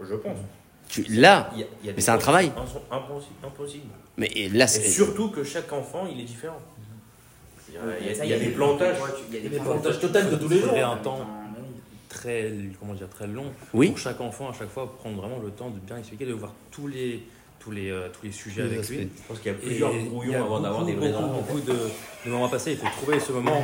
[0.08, 0.38] je pense.
[0.89, 2.51] Tu- là, Il y a- il y a des Mais c'est un travail.
[2.91, 3.34] Impossible.
[3.45, 3.84] impossible.
[4.16, 6.61] mais là, Et c'est surtout que chaque enfant, il est différent.
[7.68, 7.74] Il
[8.07, 8.97] y a, Ça, il y a des plantages.
[9.28, 10.01] Il y a Il des plantages.
[10.01, 10.66] totales de tous les jours.
[10.68, 11.20] faudrait un temps
[12.09, 13.89] très, comment dire, très long Oui.
[13.91, 16.53] pour chaque enfant à chaque fois prendre vraiment le temps de bien expliquer, de voir
[16.70, 17.22] tous les,
[17.61, 19.01] tous les, euh, tous les sujets avec lui.
[19.01, 21.28] Je pense qu'il y a plusieurs il brouillons a avant d'avoir des vrais enfants.
[21.47, 21.74] beaucoup de,
[22.24, 22.72] de moments passés.
[22.72, 23.61] Il faut trouver ce moment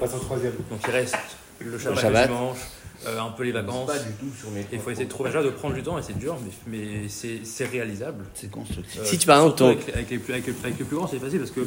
[0.00, 0.54] passe en troisième.
[0.68, 1.16] Donc il reste
[1.60, 2.28] le Shabbat, le, Shabbat.
[2.28, 2.58] dimanche,
[3.06, 3.86] euh, un peu les vacances.
[3.86, 4.60] Pas du tout sur mes.
[4.60, 6.36] Et il faut essayer de trouver déjà de prendre du temps et c'est dur,
[6.66, 8.24] mais, mais c'est c'est réalisable.
[8.34, 9.00] C'est constructif.
[9.00, 10.84] Euh, Si tu, par exemple, surtout ton- avec, avec les plus, avec, les, avec les
[10.84, 11.60] plus grands, c'est facile parce que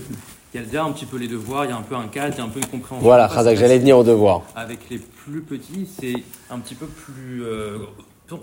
[0.54, 2.08] il y a déjà un petit peu les devoirs, il y a un peu un
[2.08, 3.04] cadre, il y a un peu une compréhension.
[3.04, 3.58] Voilà, stress.
[3.60, 4.44] j'allais venir au devoir.
[4.56, 6.14] Avec les plus petits, c'est
[6.52, 7.44] un petit peu plus.
[7.44, 7.80] euh,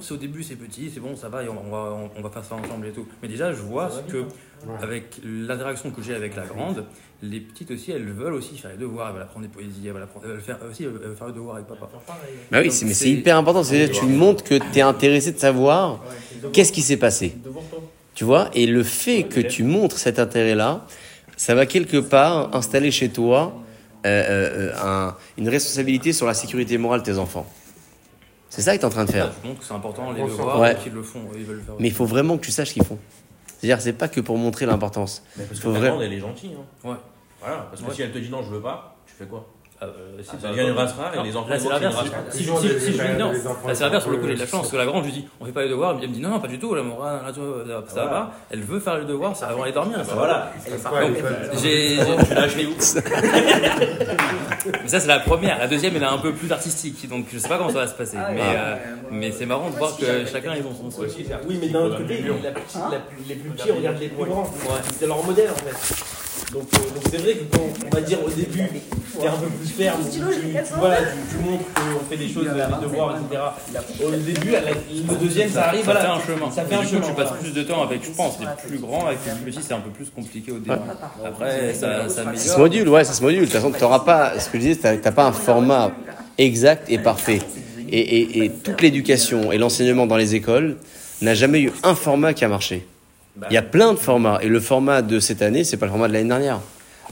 [0.03, 2.22] c'est au début, c'est petit, c'est bon, ça va, et on, on va, on, on
[2.22, 3.07] va faire ça ensemble et tout.
[3.22, 4.24] Mais déjà, je vois ce que,
[4.82, 6.84] avec l'interaction que j'ai avec la grande,
[7.22, 9.92] les petites aussi, elles veulent aussi faire les devoirs, elles veulent apprendre des poésies, elles
[9.92, 11.88] veulent, apprendre, elles veulent faire, aussi elles veulent faire les devoirs avec papa.
[12.50, 13.62] Bah oui, c'est- mais c'est c'est- hyper important.
[13.62, 16.00] C'est-à-dire, tu montres que tu es intéressé de savoir
[16.52, 17.34] qu'est-ce qui s'est passé.
[17.44, 17.80] Devant toi.
[18.14, 20.86] Tu vois Et le fait que tu montres cet intérêt-là,
[21.36, 23.54] ça va quelque part installer chez toi
[24.06, 27.46] euh, euh, un- une responsabilité sur la sécurité morale de tes enfants.
[28.48, 29.30] C'est ça que tu es en train de faire.
[29.42, 30.72] Je montre que c'est important, les devoirs, Ouais.
[30.72, 31.74] et qu'ils le font, ils veulent le faire.
[31.78, 32.98] Mais il faut vraiment que tu saches ce qu'ils font.
[33.58, 35.22] C'est-à-dire, c'est pas que pour montrer l'importance.
[35.36, 36.52] Mais parce que Faut vraiment- elle est gentille.
[36.58, 36.88] Hein.
[36.88, 36.96] Ouais.
[37.41, 37.95] Voilà, parce que Ouais.
[37.95, 39.47] si elle te dit non, je veux pas, tu fais quoi
[39.82, 41.97] Ah, euh, si, Ça bah, devient une race rare et les enfants, Là, c'est l'inverse.
[42.30, 43.84] Si, si, Toujours si, des- si je lui dis non, les enfants, là, ils c'est
[43.84, 44.61] l'inverse pour le coup, j'ai de la chance.
[44.61, 45.97] Parce que la grande, je lui dis, on fait pas les devoirs.
[46.03, 47.41] Elle me dit, non, non, pas du tout, la morale, ça,
[47.95, 48.32] ça va pas.
[48.51, 50.05] Elle veut faire les devoirs, ça avant d'aller dormir.
[50.05, 50.14] ça.
[50.14, 50.53] Voilà.
[50.66, 51.97] Est J'ai,
[52.28, 52.74] tu l'as où
[54.82, 55.59] Mais ça, c'est la première.
[55.59, 57.09] La deuxième, elle est un peu plus artistique.
[57.09, 58.18] Donc, je sais pas comment ça va se passer.
[58.20, 58.76] Ah Mais, euh,
[59.11, 61.01] mais c'est marrant de voir que chacun, ils ont son.
[61.49, 62.32] Oui, mais d'un autre côté, plus-
[63.26, 64.51] les plus petits regardent les plus grands.
[64.99, 66.05] C'est leur modèle en fait.
[66.53, 68.64] Donc euh, donc c'est vrai que quand on va dire au début,
[69.20, 70.18] t'es un peu plus ferme, tu,
[70.78, 71.05] voilà, tu,
[71.36, 73.42] tu montres qu'on fait des choses, des devoirs, etc.
[74.05, 76.01] Au début, la- le deuxième, ça arrive, Ça voilà.
[76.01, 76.51] fait un chemin.
[76.51, 77.07] Ça fait un du coup, chemin.
[77.07, 77.42] tu passes voilà.
[77.42, 79.07] plus de temps avec, je pense, les plus grands.
[79.07, 80.70] Avec les plus petits, c'est un peu plus compliqué au début.
[81.24, 83.40] Après, ça, ça Ça se module, ouais, ça se module.
[83.40, 85.92] De toute façon, t'auras pas, ce que je disais, t'as t'as pas un format
[86.36, 87.40] exact et parfait.
[87.88, 90.76] Et, et- et toute l'éducation et l'enseignement dans les écoles
[91.22, 92.86] n'a jamais eu un format qui a marché.
[93.36, 94.38] Bah, Il y a plein de formats.
[94.42, 96.60] Et le format de cette année, c'est pas le format de l'année dernière,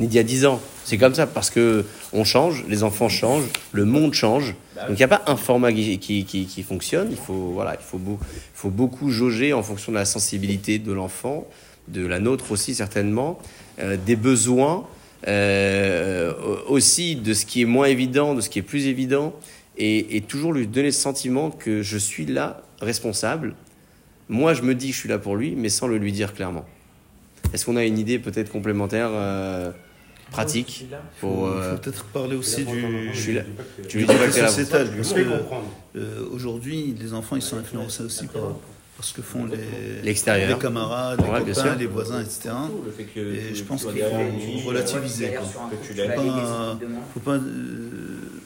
[0.01, 0.61] ni d'il y a 10 ans.
[0.85, 4.55] C'est comme ça parce que on change, les enfants changent, le monde change.
[4.77, 7.09] Donc il n'y a pas un format qui, qui, qui, qui fonctionne.
[7.11, 10.79] Il faut, voilà, il, faut beau- il faut beaucoup jauger en fonction de la sensibilité
[10.79, 11.47] de l'enfant,
[11.89, 13.39] de la nôtre aussi certainement,
[13.81, 14.87] euh, des besoins,
[15.27, 16.33] euh,
[16.69, 19.35] aussi de ce qui est moins évident, de ce qui est plus évident,
[19.77, 23.55] et, et toujours lui donner le sentiment que je suis là responsable.
[24.29, 26.35] Moi, je me dis que je suis là pour lui, mais sans le lui dire
[26.35, 26.65] clairement.
[27.55, 29.71] Est-ce qu'on a une idée peut-être complémentaire, euh,
[30.31, 33.43] pratique Il faut, pour, euh, faut peut-être parler aussi du, Je suis là.
[33.89, 34.89] Tu lui dis pas que sociétal.
[34.95, 35.21] Parce que
[35.97, 40.51] euh, aujourd'hui, les enfants, ils sont influencés aussi par, par ce que font les, L'extérieur.
[40.59, 42.51] les camarades, les Ouais, copains, les voisins, etc.
[42.85, 45.31] Le fait que Et je pense qu'il faut relativiser,
[45.87, 47.01] ses demain.
[47.15, 47.41] faut pas euh,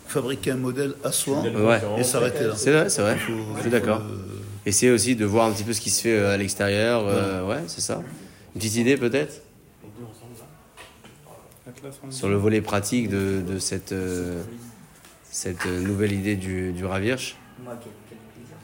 [0.07, 1.81] fabriquer un modèle à soi Ouais.
[1.99, 2.55] et s'arrêter là.
[2.55, 3.17] C'est vrai, c'est vrai.
[3.19, 4.03] Faut- Je suis d'accord.
[4.03, 4.29] euh,
[4.65, 7.05] Essayer aussi de voir un petit peu ce qui se fait euh, à l'extérieur.
[7.07, 8.03] euh, ouais, c'est ça.
[8.55, 9.43] Une petite idée peut-être
[12.11, 14.43] sur le volet pratique de, de cette, euh,
[15.25, 17.37] cette euh, nouvelle idée du, du Ravirch.
[17.63, 18.57] Moi, quel, quel plaisir.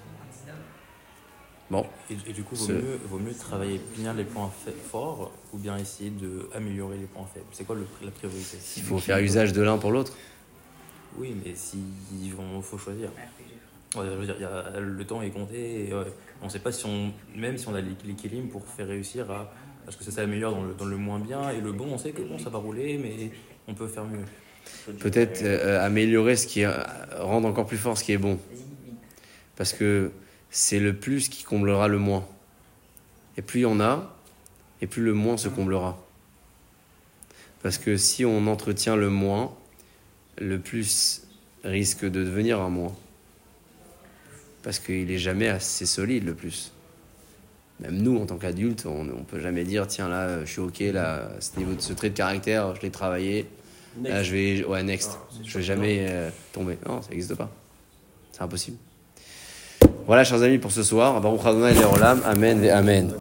[1.71, 4.51] Bon, Et, et du coup, vaut Ce- mieux, vaut mieux travailler bien les points
[4.91, 7.47] forts ou bien essayer d'améliorer les points faibles?
[7.53, 8.59] C'est quoi le, la priorité?
[8.77, 10.13] Il faut faire usage de l'un pour l'autre.
[11.17, 11.79] Oui, mais si
[12.23, 12.33] il
[12.63, 13.11] faut choisir.
[14.03, 15.89] Veux dire, y a- le temps est compté.
[15.93, 18.89] Ouais, on ne sait pas si on, même si on a l'équ- l'équilibre pour faire
[18.89, 19.51] réussir à,
[19.89, 22.11] ce que ça s'améliore dans le, dans le moins bien et le bon, on sait
[22.11, 23.31] que bon, ça va rouler, mais
[23.67, 24.25] on peut faire mieux.
[24.99, 26.69] Peut-être euh, améliorer ce qui est,
[27.19, 28.39] rendre encore plus fort ce qui est bon.
[29.57, 30.13] Parce que
[30.51, 32.27] c'est le plus qui comblera le moins.
[33.37, 34.15] Et plus il y en a,
[34.81, 35.99] et plus le moins se comblera.
[37.63, 39.55] Parce que si on entretient le moins,
[40.39, 41.23] le plus
[41.65, 42.95] risque de devenir un moins.
[44.69, 46.73] Parce qu'il n'est jamais assez solide le plus.
[47.81, 50.81] Même nous, en tant qu'adultes, on ne peut jamais dire tiens là, je suis ok,
[50.93, 53.47] là, à ce niveau de ce trait de caractère, je l'ai travaillé.
[54.05, 55.19] Là, je vais, ouais, next.
[55.43, 56.77] Je vais jamais euh, tomber.
[56.87, 57.51] Non, ça n'existe pas.
[58.31, 58.77] C'est impossible.
[60.07, 61.19] Voilà, chers amis, pour ce soir.
[61.19, 61.73] Baruch Adonai.
[62.27, 63.15] Amen et Amen.